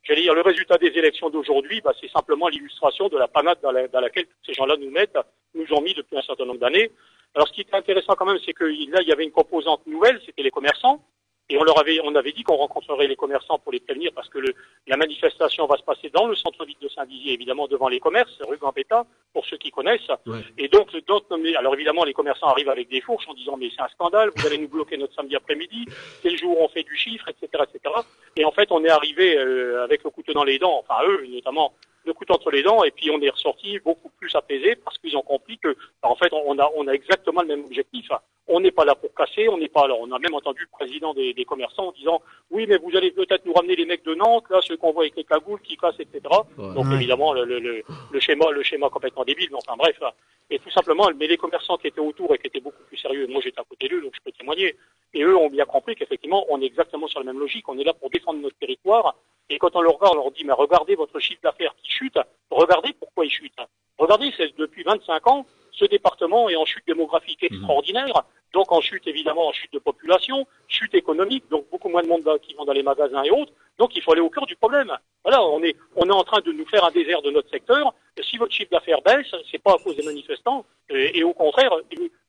[0.03, 3.72] j'allais dire, le résultat des élections d'aujourd'hui, ben, c'est simplement l'illustration de la panade dans,
[3.72, 5.18] dans laquelle ces gens-là nous mettent,
[5.55, 6.91] nous ont mis depuis un certain nombre d'années.
[7.35, 9.87] Alors, ce qui est intéressant quand même, c'est que là, il y avait une composante
[9.87, 11.03] nouvelle, c'était les commerçants.
[11.51, 14.31] Et on leur avait, on avait dit qu'on rencontrerait les commerçants pour les prévenir parce
[14.31, 14.55] que le,
[14.87, 18.57] la manifestation va se passer dans le centre-ville de Saint-Dizier, évidemment devant les commerces, rue
[18.57, 20.09] Gambetta, pour ceux qui connaissent.
[20.27, 20.41] Ouais.
[20.57, 21.25] Et donc, donc,
[21.59, 24.47] alors évidemment, les commerçants arrivent avec des fourches en disant mais c'est un scandale, vous
[24.47, 25.85] allez nous bloquer notre samedi après-midi,
[26.23, 27.95] c'est le jour où on fait du chiffre, etc., etc.
[28.37, 31.27] Et en fait, on est arrivé euh, avec le couteau dans les dents, enfin eux
[31.29, 31.75] notamment
[32.07, 35.17] le couteau entre les dents et puis on est ressorti beaucoup plus apaisé parce qu'ils
[35.17, 38.09] ont compris que en fait on a on a exactement le même objectif.
[38.47, 39.95] On n'est pas là pour casser, on n'est pas là.
[39.99, 43.11] On a même entendu le président des, des, commerçants en disant oui mais vous allez
[43.11, 45.77] peut-être nous ramener les mecs de Nantes là ceux qu'on voit avec les cagoules qui
[45.77, 46.21] cassent etc.
[46.59, 46.75] Ouais.
[46.75, 49.49] Donc évidemment le, le, le, le schéma le schéma complètement débile.
[49.51, 49.99] Mais enfin bref
[50.51, 53.27] et tout simplement mais les commerçants qui étaient autour et qui étaient beaucoup plus sérieux.
[53.29, 54.77] Moi j'étais à côté d'eux donc je peux témoigner.
[55.15, 57.69] Et eux ont bien compris qu'effectivement on est exactement sur la même logique.
[57.69, 59.15] On est là pour défendre notre territoire
[59.51, 62.19] et quand on le regarde, on leur dit, mais regardez votre chiffre d'affaires qui chute,
[62.51, 63.59] regardez pourquoi il chute.
[63.99, 69.07] Regardez, c'est depuis 25 ans, ce département est en chute démographique extraordinaire, donc en chute
[69.07, 72.72] évidemment, en chute de population, chute économique, donc beaucoup moins de monde qui vont dans
[72.72, 73.53] les magasins et autres.
[73.79, 74.93] Donc il faut aller au cœur du problème.
[75.25, 77.95] Voilà, on est, on est en train de nous faire un désert de notre secteur.
[78.22, 81.72] Si votre chiffre d'affaires baisse, c'est pas à cause des manifestants, et, et au contraire,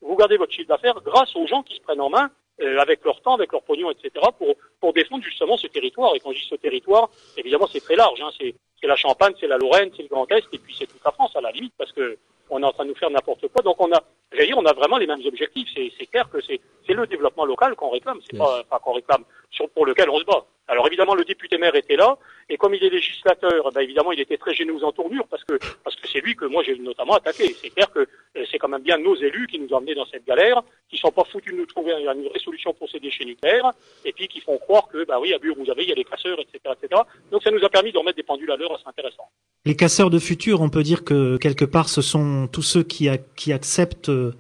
[0.02, 2.32] vous gardez votre chiffre d'affaires grâce aux gens qui se prennent en main
[2.62, 6.16] euh, avec leur temps, avec leur pognon, etc., pour, pour défendre justement ce territoire.
[6.16, 8.22] Et quand je dis ce territoire, évidemment, c'est très large.
[8.22, 8.30] Hein.
[8.40, 11.04] C'est, c'est la Champagne, c'est la Lorraine, c'est le Grand Est, et puis c'est toute
[11.04, 12.18] la France à la limite, parce que
[12.50, 13.62] on est en train de nous faire n'importe quoi.
[13.64, 15.68] Donc on a, j'allais dire, on a vraiment les mêmes objectifs.
[15.74, 18.20] C'est, c'est clair que c'est, c'est le développement local qu'on réclame.
[18.30, 20.46] C'est pas, pas qu'on réclame sur, pour lequel on se bat.
[20.68, 22.18] Alors évidemment, le député maire était là,
[22.50, 25.60] et comme il est législateur, ben, évidemment, il était très gêné aux entournures parce que
[25.84, 27.56] parce que c'est lui que moi j'ai notamment attaqué.
[27.62, 30.06] C'est clair que euh, c'est quand même bien nos élus qui nous ont amenés dans
[30.06, 33.26] cette galère, qui sont pas foutus de nous trouver une vraie solution pour ces déchets
[33.26, 33.72] nucléaires,
[34.06, 35.96] et puis qui font croire que bah oui, à Bure vous avez, il y a
[35.96, 37.02] les casseurs, etc., etc.
[37.32, 39.18] Donc ça nous a permis de remettre des pendules à l'heure assez.
[39.66, 43.10] Les casseurs de futur, on peut dire que quelque part, ce sont tous ceux qui,
[43.36, 44.34] qui acceptent euh,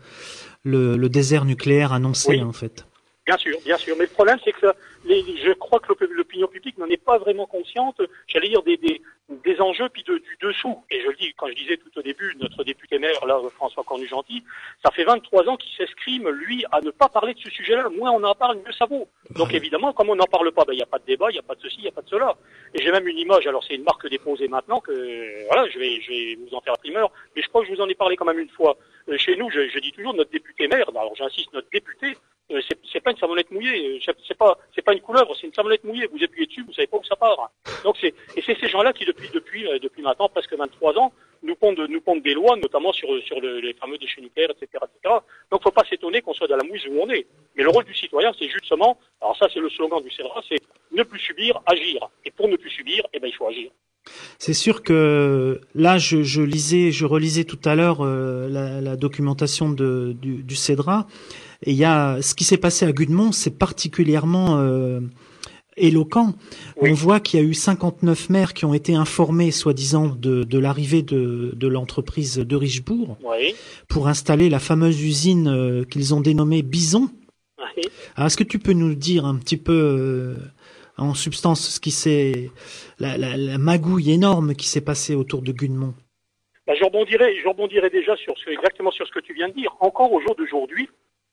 [0.63, 2.85] le, le, désert nucléaire annoncé, en fait.
[3.25, 3.95] Bien sûr, bien sûr.
[3.97, 4.67] Mais le problème, c'est que
[5.05, 9.01] les, je crois que l'opinion publique n'en est pas vraiment consciente, j'allais dire, des, des,
[9.29, 10.83] des enjeux puis de, du dessous.
[10.91, 13.83] Et je le dis, quand je disais tout au début, notre député maire, là, François
[13.83, 14.43] Cornu-Gentil,
[14.83, 17.89] ça fait 23 ans qu'il s'escrime, lui, à ne pas parler de ce sujet-là.
[17.89, 19.07] Moins on en parle, mieux ça vaut.
[19.31, 21.33] Donc évidemment, comme on n'en parle pas, ben, il n'y a pas de débat, il
[21.33, 22.35] n'y a pas de ceci, il n'y a pas de cela.
[22.73, 26.01] Et j'ai même une image, alors c'est une marque déposée maintenant, que voilà, je vais,
[26.01, 27.95] je vais vous en faire la primeur, mais je crois que je vous en ai
[27.95, 28.77] parlé quand même une fois.
[29.09, 32.15] Euh, chez nous, je, je dis toujours notre député maire, alors j'insiste, notre député,
[32.55, 35.53] euh, c'est pas une savonnette mouillée, euh, c'est pas c'est pas une couleuvre, c'est une
[35.53, 36.07] savonnette mouillée.
[36.07, 37.51] Vous appuyez dessus, vous savez pas où ça part.
[37.83, 41.11] Donc c'est et c'est ces gens-là qui depuis depuis euh, depuis maintenant presque 23 ans
[41.43, 44.83] nous pondent nous pondent des lois, notamment sur sur le, les fameux déchets nucléaires, etc.,
[44.83, 45.15] etc.
[45.51, 47.27] Donc faut pas s'étonner qu'on soit dans la mouise où on est.
[47.55, 50.61] Mais le rôle du citoyen, c'est justement, alors ça c'est le slogan du CEDRA, c'est
[50.91, 52.09] ne plus subir, agir.
[52.23, 53.69] Et pour ne plus subir, eh ben il faut agir.
[54.37, 61.07] C'est sûr que là, je, lisais, je relisais tout à l'heure la, documentation du CEDRA.
[61.65, 64.99] Et il y a ce qui s'est passé à Gudemont, c'est particulièrement euh,
[65.77, 66.33] éloquent.
[66.77, 66.91] Oui.
[66.91, 70.59] On voit qu'il y a eu 59 maires qui ont été informés, soi-disant, de, de
[70.59, 73.55] l'arrivée de, de l'entreprise de Richebourg oui.
[73.87, 77.09] pour installer la fameuse usine euh, qu'ils ont dénommée Bison.
[77.57, 77.83] Oui.
[78.17, 80.35] Est-ce que tu peux nous dire un petit peu, euh,
[80.97, 82.51] en substance, ce qui s'est,
[82.99, 85.93] la, la, la, magouille énorme qui s'est passée autour de Gudemont
[86.67, 89.53] bah, je rebondirai, je rebondirai déjà sur ce, exactement sur ce que tu viens de
[89.53, 89.75] dire.
[89.81, 90.89] Encore au jour d'aujourd'hui,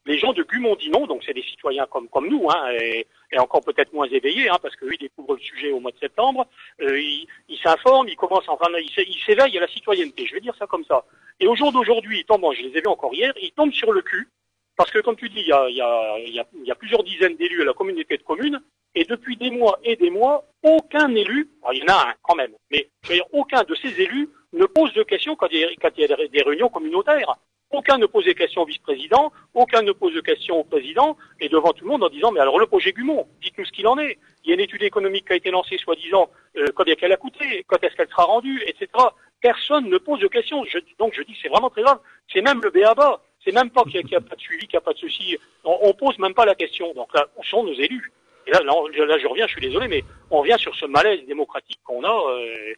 [0.07, 3.07] les gens de Gumont-Dinon, donc c'est des citoyens comme comme nous, hein, et,
[3.39, 6.47] encore peut-être moins éveillés, hein, parce qu'eux ils découvrent le sujet au mois de septembre,
[6.81, 10.67] euh, ils s'informent, ils commencent, enfin ils s'éveillent à la citoyenneté, je vais dire ça
[10.67, 11.05] comme ça.
[11.41, 13.93] Et au jour d'aujourd'hui, ils tombent, je les ai vus encore hier, ils tombent sur
[13.93, 14.29] le cul,
[14.77, 17.73] parce que comme tu dis, il y a, y a, plusieurs dizaines d'élus à la
[17.73, 18.61] communauté de communes,
[18.95, 22.35] et depuis des mois et des mois, aucun élu, il y en a un quand
[22.35, 25.61] même, mais je veux dire, aucun de ces élus ne pose de questions quand il
[25.61, 27.37] y a des réunions communautaires.
[27.73, 31.49] Aucun ne pose des questions au vice-président, aucun ne pose de questions au président, et
[31.49, 33.99] devant tout le monde en disant, mais alors le projet Gumont, dites-nous ce qu'il en
[33.99, 34.19] est.
[34.45, 37.17] Il y a une étude économique qui a été lancée, soi-disant, euh, combien qu'elle a
[37.17, 38.89] coûté, quand est-ce qu'elle sera rendue, etc.
[39.41, 40.65] Personne ne pose de questions.
[40.65, 41.99] Je, donc je dis, c'est vraiment très grave.
[42.33, 43.21] C'est même le BABA.
[43.45, 44.99] C'est même pas qu'il n'y a, a, pas de suivi, qu'il n'y a pas de
[44.99, 45.37] ceci.
[45.65, 46.93] On, on pose même pas la question.
[46.95, 48.13] Donc là, on sont nos élus.
[48.47, 48.73] Et là, là,
[49.07, 52.31] là, je reviens, je suis désolé, mais on revient sur ce malaise démocratique qu'on a.
[52.31, 52.75] Euh,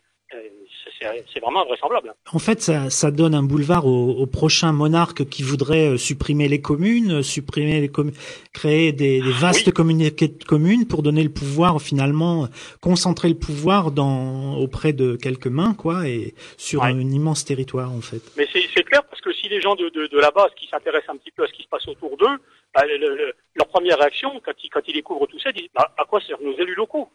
[1.45, 2.15] vraiment invraisemblable.
[2.33, 6.61] En fait, ça, ça donne un boulevard aux, aux, prochains monarques qui voudraient supprimer les
[6.61, 8.15] communes, supprimer les communes,
[8.53, 9.73] créer des, des vastes oui.
[9.73, 12.49] communautés de communes pour donner le pouvoir, finalement,
[12.81, 16.89] concentrer le pouvoir dans auprès de quelques mains, quoi, et sur ouais.
[16.89, 18.23] un, un, immense territoire, en fait.
[18.37, 21.15] Mais c'est clair parce que si les gens de, de, de la base qui s'intéressent
[21.15, 22.37] un petit peu à ce qui se passe autour d'eux,
[22.75, 25.71] bah, le, le, leur première réaction quand ils, quand ils découvrent tout ça, ils disent
[25.75, 27.09] bah, à quoi servent nos élus locaux?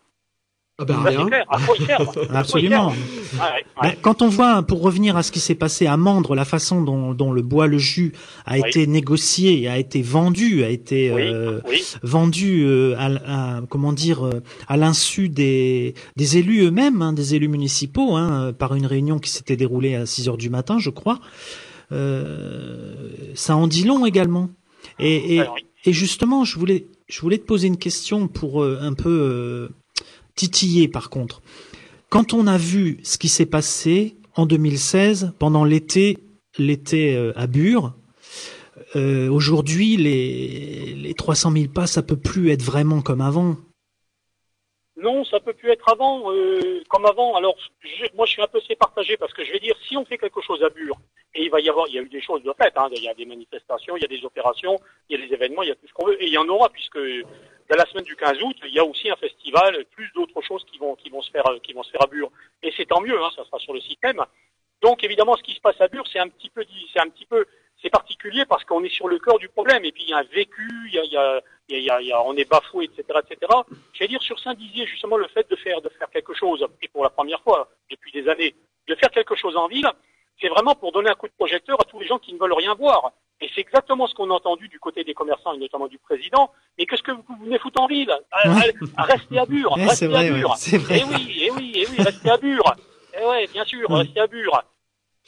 [0.80, 1.25] Ah ben rien.
[1.27, 1.45] Clair.
[1.49, 2.01] À quoi il sert
[2.34, 2.93] Absolument.
[3.38, 3.53] Ah
[3.84, 3.97] ouais.
[4.01, 7.13] Quand on voit, pour revenir à ce qui s'est passé à Mandre, la façon dont,
[7.13, 8.13] dont le bois, le jus
[8.45, 8.61] a oui.
[8.65, 11.21] été négocié, a été vendu, a été oui.
[11.23, 11.84] Euh, oui.
[12.01, 17.36] vendu euh, à, à, comment dire, euh, à l'insu des, des élus eux-mêmes, hein, des
[17.36, 20.89] élus municipaux, hein, par une réunion qui s'était déroulée à 6 heures du matin, je
[20.89, 21.19] crois.
[21.91, 24.49] Euh, ça en dit long également.
[24.97, 25.43] Et, et,
[25.86, 29.69] et, justement, je voulais, je voulais te poser une question pour un peu
[30.39, 31.41] titillé par contre.
[32.09, 36.17] Quand on a vu ce qui s'est passé en 2016 pendant l'été,
[36.57, 37.93] l'été euh, à Bure,
[38.95, 43.57] euh, aujourd'hui les, les 300 000 pas, ça peut plus être vraiment comme avant.
[45.01, 47.35] Non, ça peut plus être avant, euh, comme avant.
[47.35, 47.55] Alors,
[48.15, 50.41] moi, je suis un peu partagé parce que je vais dire, si on fait quelque
[50.41, 50.97] chose à Bure,
[51.35, 53.25] et il va y a eu des choses de fait, hein, il y a des
[53.25, 54.77] manifestations, il y a des opérations,
[55.09, 56.37] il y a des événements, il y a tout ce qu'on veut, et il y
[56.37, 56.99] en aura puisque
[57.70, 60.65] dans la semaine du 15 août, il y a aussi un festival, plus d'autres choses
[60.65, 62.32] qui vont, qui vont se faire, qui vont se faire à Bure.
[62.63, 64.24] Et c'est tant mieux, hein, ça sera sur le site même.
[64.82, 67.28] Donc évidemment, ce qui se passe à Bure, c'est un petit peu, c'est un petit
[67.28, 67.45] peu,
[67.82, 69.86] c'est particulier parce qu'on est sur le cœur du problème.
[69.86, 71.11] Et puis il y a un vécu, il y a, il
[71.84, 73.51] y a, il y a, on est bafoué, etc., etc.
[73.93, 77.03] Je dire sur Saint-Dizier justement le fait de faire, de faire quelque chose, et pour
[77.03, 78.55] la première fois depuis des années,
[78.88, 79.89] de faire quelque chose en ville,
[80.41, 82.53] c'est vraiment pour donner un coup de projecteur à tous les gens qui ne veulent
[82.53, 83.11] rien voir.
[83.41, 86.51] Et c'est exactement ce qu'on a entendu du côté des commerçants et notamment du président.
[86.77, 88.11] Mais qu'est-ce que vous venez foutre en ville?
[88.97, 90.49] Restez à Bure, ouais, restez vrai, à Bure.
[90.49, 90.99] Ouais, vrai.
[91.01, 92.75] Eh oui, eh oui, eh oui, restez à Bure.
[93.19, 94.61] Eh ouais, bien sûr, restez à Bure.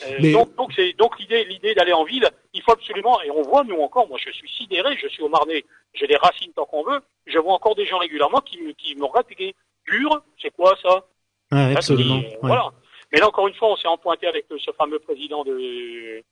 [0.03, 2.27] Euh, donc, donc, c'est donc l'idée, l'idée d'aller en ville.
[2.53, 4.07] Il faut absolument, et on voit nous encore.
[4.07, 4.97] Moi, je suis sidéré.
[4.97, 5.63] Je suis au Marnay.
[5.93, 7.01] J'ai des racines tant qu'on veut.
[7.27, 9.55] Je vois encore des gens régulièrement qui, me- qui me regardent et qui
[9.85, 10.21] pur.
[10.41, 11.05] C'est quoi ça?
[11.51, 12.21] Ouais, absolument.
[12.41, 12.71] Voilà.
[13.11, 16.23] Mais là, encore une fois, on s'est empointé avec euh, ce fameux président de,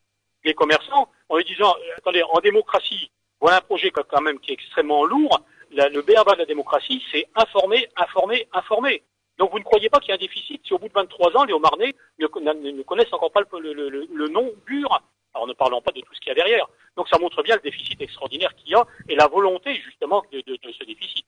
[0.45, 3.11] des commerçants en lui disant, euh, attendez, en démocratie,
[3.41, 5.41] voilà un projet quand même qui est extrêmement lourd.
[5.71, 9.03] Le BABA de la démocratie, c'est informer, informer, informer.
[9.37, 11.37] Donc vous ne croyez pas qu'il y a un déficit si au bout de 23
[11.37, 15.01] ans, les Haut-Marnais ne, ne connaissent encore pas le nom BUR,
[15.33, 16.65] alors ne parlons pas de tout ce qu'il y a derrière.
[16.97, 20.39] Donc ça montre bien le déficit extraordinaire qu'il y a et la volonté justement de,
[20.39, 21.25] de- de ce déficit.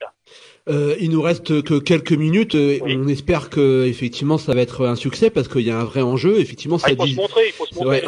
[0.69, 2.55] Euh, il nous reste que quelques minutes.
[2.55, 5.83] euh, On espère que effectivement ça va être un succès parce qu'il y a un
[5.85, 6.39] vrai enjeu.
[6.39, 7.27] Effectivement, Ah, il faut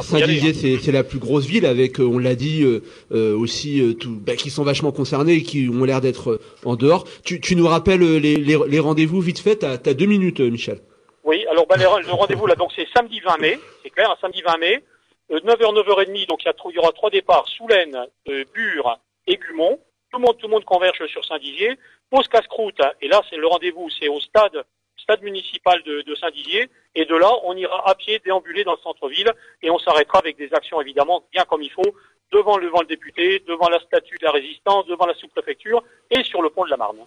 [0.01, 0.79] Saint-Dizier- hein.
[0.81, 2.81] c'est la plus grosse ville avec, euh, on l'a dit, euh,
[3.11, 6.75] euh, aussi euh, tout, bah, qui sont vachement concernés et qui ont l'air d'être en
[6.75, 7.05] dehors.
[7.23, 9.57] Tu, tu nous rappelles les, les, les rendez-vous vite fait?
[9.57, 10.79] T'as as deux minutes, Michel.
[11.23, 14.41] Oui, alors les- le rendez-vous là, donc c'est samedi 20 mai, c'est clair, un samedi
[14.41, 14.83] 20 mai,
[15.29, 19.79] 9h, 9h30, donc il y, aura trois départs, Soulaine, euh, Bure et Gumont.
[20.11, 21.77] Tout le monde, tout le monde converge sur Saint-Dizier.
[22.09, 24.63] Pause casse-croûte, et là c'est le rendez-vous, c'est au stade,
[24.97, 28.81] stade municipal de, de Saint-Dizier, et de là on ira à pied déambuler dans le
[28.83, 29.31] centre-ville,
[29.63, 31.95] et on s'arrêtera avec des actions évidemment bien comme il faut,
[32.31, 36.23] devant le, devant le député, devant la statue de la résistance, devant la sous-préfecture, et
[36.23, 36.99] sur le pont de la Marne.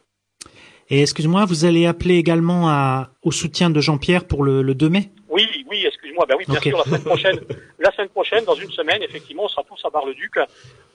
[0.88, 4.88] Et excuse-moi, vous allez appeler également à, au soutien de Jean-Pierre pour le, le 2
[4.88, 5.10] mai?
[5.28, 6.24] Oui, oui, excuse-moi.
[6.26, 7.40] Ben oui, bien sûr, la semaine prochaine,
[7.78, 10.34] la semaine prochaine, dans une semaine, effectivement, on sera tous à Bar-le-Duc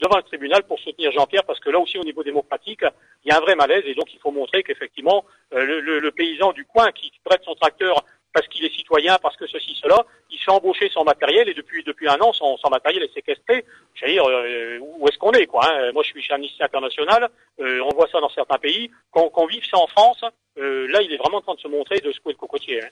[0.01, 2.81] devant le tribunal pour soutenir Jean-Pierre, parce que là aussi, au niveau démocratique,
[3.23, 5.99] il y a un vrai malaise, et donc il faut montrer qu'effectivement, euh, le, le-
[5.99, 8.03] le paysan du coin qui prête son tracteur
[8.33, 11.53] parce qu'il est citoyen, parce que ceci, cela, il se fait embaucher son matériel, et
[11.53, 13.65] depuis depuis un an, son, son matériel est séquestré.
[13.95, 17.29] J'allais dire, euh, où est-ce qu'on est, quoi hein Moi, je suis chez Amnesty International,
[17.59, 18.89] euh, on voit ça dans certains pays.
[19.11, 20.23] Qu'on qu'on vive ça en France,
[20.57, 22.81] euh, là, il est vraiment en train de se montrer, de secouer le cocotier.
[22.81, 22.87] hein.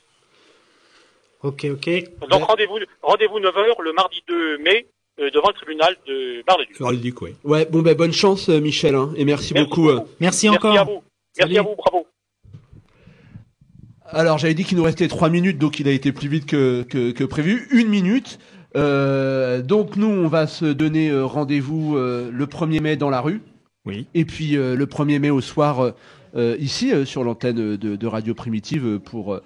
[1.42, 1.90] Ok, ok.
[2.30, 4.88] Donc rendez-vous rendez-vous 9h le mardi 2 mai
[5.20, 7.22] euh, devant le tribunal de Bar-le-Duc.
[7.44, 9.90] Ouais, bon ben bonne chance, euh, Michel, hein, et merci, beaucoup.
[9.90, 10.02] euh.
[10.20, 11.02] Merci Merci à vous.
[11.38, 12.08] Merci à vous, bravo.
[14.06, 16.84] Alors j'avais dit qu'il nous restait trois minutes, donc il a été plus vite que,
[16.84, 17.68] que, que prévu.
[17.72, 18.40] Une minute.
[18.76, 23.22] Euh, donc nous, on va se donner euh, rendez-vous euh, le 1er mai dans la
[23.22, 23.42] rue.
[23.86, 24.08] Oui.
[24.14, 25.94] Et puis euh, le 1er mai au soir,
[26.36, 29.42] ici, euh, sur l'antenne de, de Radio Primitive, euh, pour, euh,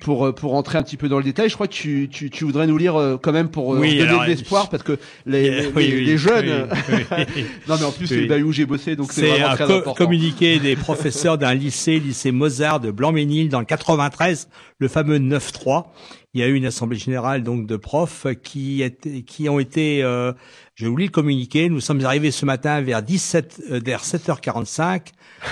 [0.00, 1.48] pour, euh, pour entrer un petit peu dans le détail.
[1.48, 3.96] Je crois que tu, tu, tu voudrais nous lire euh, quand même pour euh, Oui,
[3.96, 6.68] donner alors, de l'espoir, parce que les, les, Oui, les- oui, les jeunes...
[7.68, 8.20] non mais en plus, Oui.
[8.20, 10.04] les Bayou, j'ai bossé, donc c'est C'est vraiment un très co- important.
[10.04, 15.86] communiqué des professeurs d'un lycée, lycée Mozart de Blanc-Ménil dans le 93, le fameux 9-3.
[16.34, 20.02] Il y a eu une assemblée générale donc de profs qui étaient, qui ont été,
[20.02, 20.32] euh,
[20.74, 21.70] je vous lis le communiqué.
[21.70, 25.00] Nous sommes arrivés ce matin vers 17, euh, vers 7h45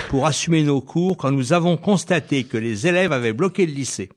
[0.09, 4.09] pour assumer nos cours quand nous avons constaté que les élèves avaient bloqué le lycée.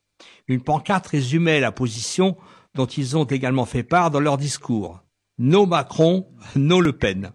[0.47, 2.37] Une pancarte résumait la position
[2.75, 5.01] dont ils ont également fait part dans leur discours.
[5.39, 7.33] No Macron, no Le Pen.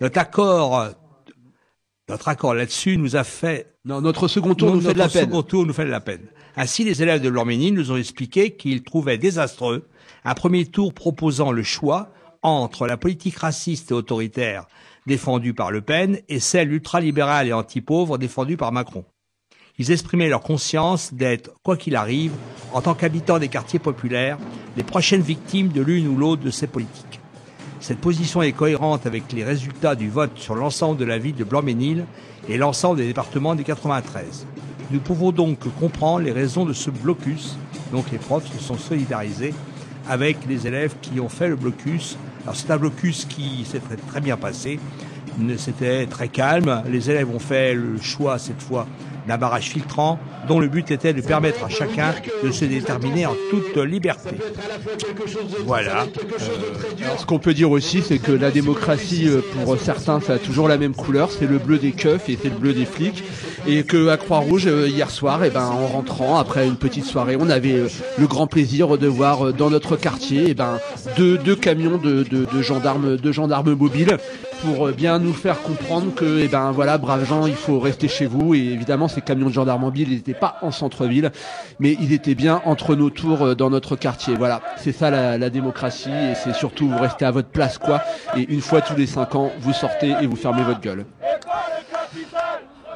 [0.00, 0.86] Notre accord,
[2.08, 3.74] notre accord là-dessus nous a fait.
[3.84, 5.24] Non, notre second tour nous fait de la notre peine.
[5.26, 6.26] second tour nous fait de la peine.
[6.56, 9.88] Ainsi, les élèves de Lorménine nous ont expliqué qu'ils trouvaient désastreux
[10.24, 12.10] un premier tour proposant le choix
[12.42, 14.66] entre la politique raciste et autoritaire
[15.06, 19.04] défendue par Le Pen et celle ultralibérale et anti-pauvre défendue par Macron.
[19.78, 22.32] Ils exprimaient leur conscience d'être, quoi qu'il arrive,
[22.74, 24.38] en tant qu'habitants des quartiers populaires,
[24.76, 27.20] les prochaines victimes de l'une ou l'autre de ces politiques.
[27.80, 31.42] Cette position est cohérente avec les résultats du vote sur l'ensemble de la ville de
[31.42, 32.04] Blanc-Ménil
[32.48, 34.46] et l'ensemble des départements du 93.
[34.90, 37.56] Nous pouvons donc comprendre les raisons de ce blocus.
[37.92, 39.54] Donc les profs se sont solidarisés
[40.08, 42.18] avec les élèves qui ont fait le blocus.
[42.42, 44.78] Alors c'est un blocus qui s'est très, très bien passé.
[45.56, 46.82] C'était très calme.
[46.88, 48.86] Les élèves ont fait le choix cette fois
[49.26, 50.18] d'un barrage filtrant
[50.48, 54.30] dont le but était de permettre à chacun de se déterminer en toute liberté.
[55.64, 56.06] Voilà.
[57.02, 60.38] Alors, ce qu'on peut dire aussi, c'est que la démocratie, euh, pour certains, ça a
[60.38, 61.30] toujours la même couleur.
[61.30, 63.22] C'est le bleu des keufs et c'est le bleu des flics.
[63.64, 67.36] Et que à Croix-Rouge, euh, hier soir, et ben, en rentrant, après une petite soirée,
[67.38, 67.88] on avait euh,
[68.18, 70.80] le grand plaisir de voir euh, dans notre quartier, et ben,
[71.16, 74.16] deux, deux camions de, de, de gendarmes, de gendarmes mobiles
[74.62, 78.26] pour bien nous faire comprendre que, et ben, voilà, braves gens, il faut rester chez
[78.26, 78.54] vous.
[78.54, 81.30] Et évidemment, ces camions de gendarmes mobiles, ils n'étaient pas en centre-ville,
[81.78, 84.34] mais ils étaient bien entre nos tours dans notre quartier.
[84.36, 88.02] Voilà, c'est ça la, la démocratie et c'est surtout vous restez à votre place quoi.
[88.36, 91.06] Et une fois tous les cinq ans, vous sortez et vous fermez votre gueule.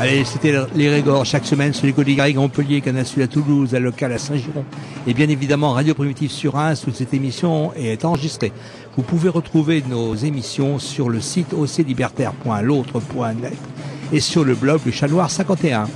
[0.00, 3.78] Allez, c'était les Régors chaque semaine sur les côtes à Montpellier, Canassul à Toulouse, à
[3.78, 4.64] local à Saint-Giron.
[5.06, 8.50] Et bien évidemment, Radio Primitive sur Reims, toute cette émission est enregistrée.
[8.96, 13.58] Vous pouvez retrouver nos émissions sur le site oclibertaire.l'autre.net
[14.10, 15.86] et sur le blog Le Chat Noir 51.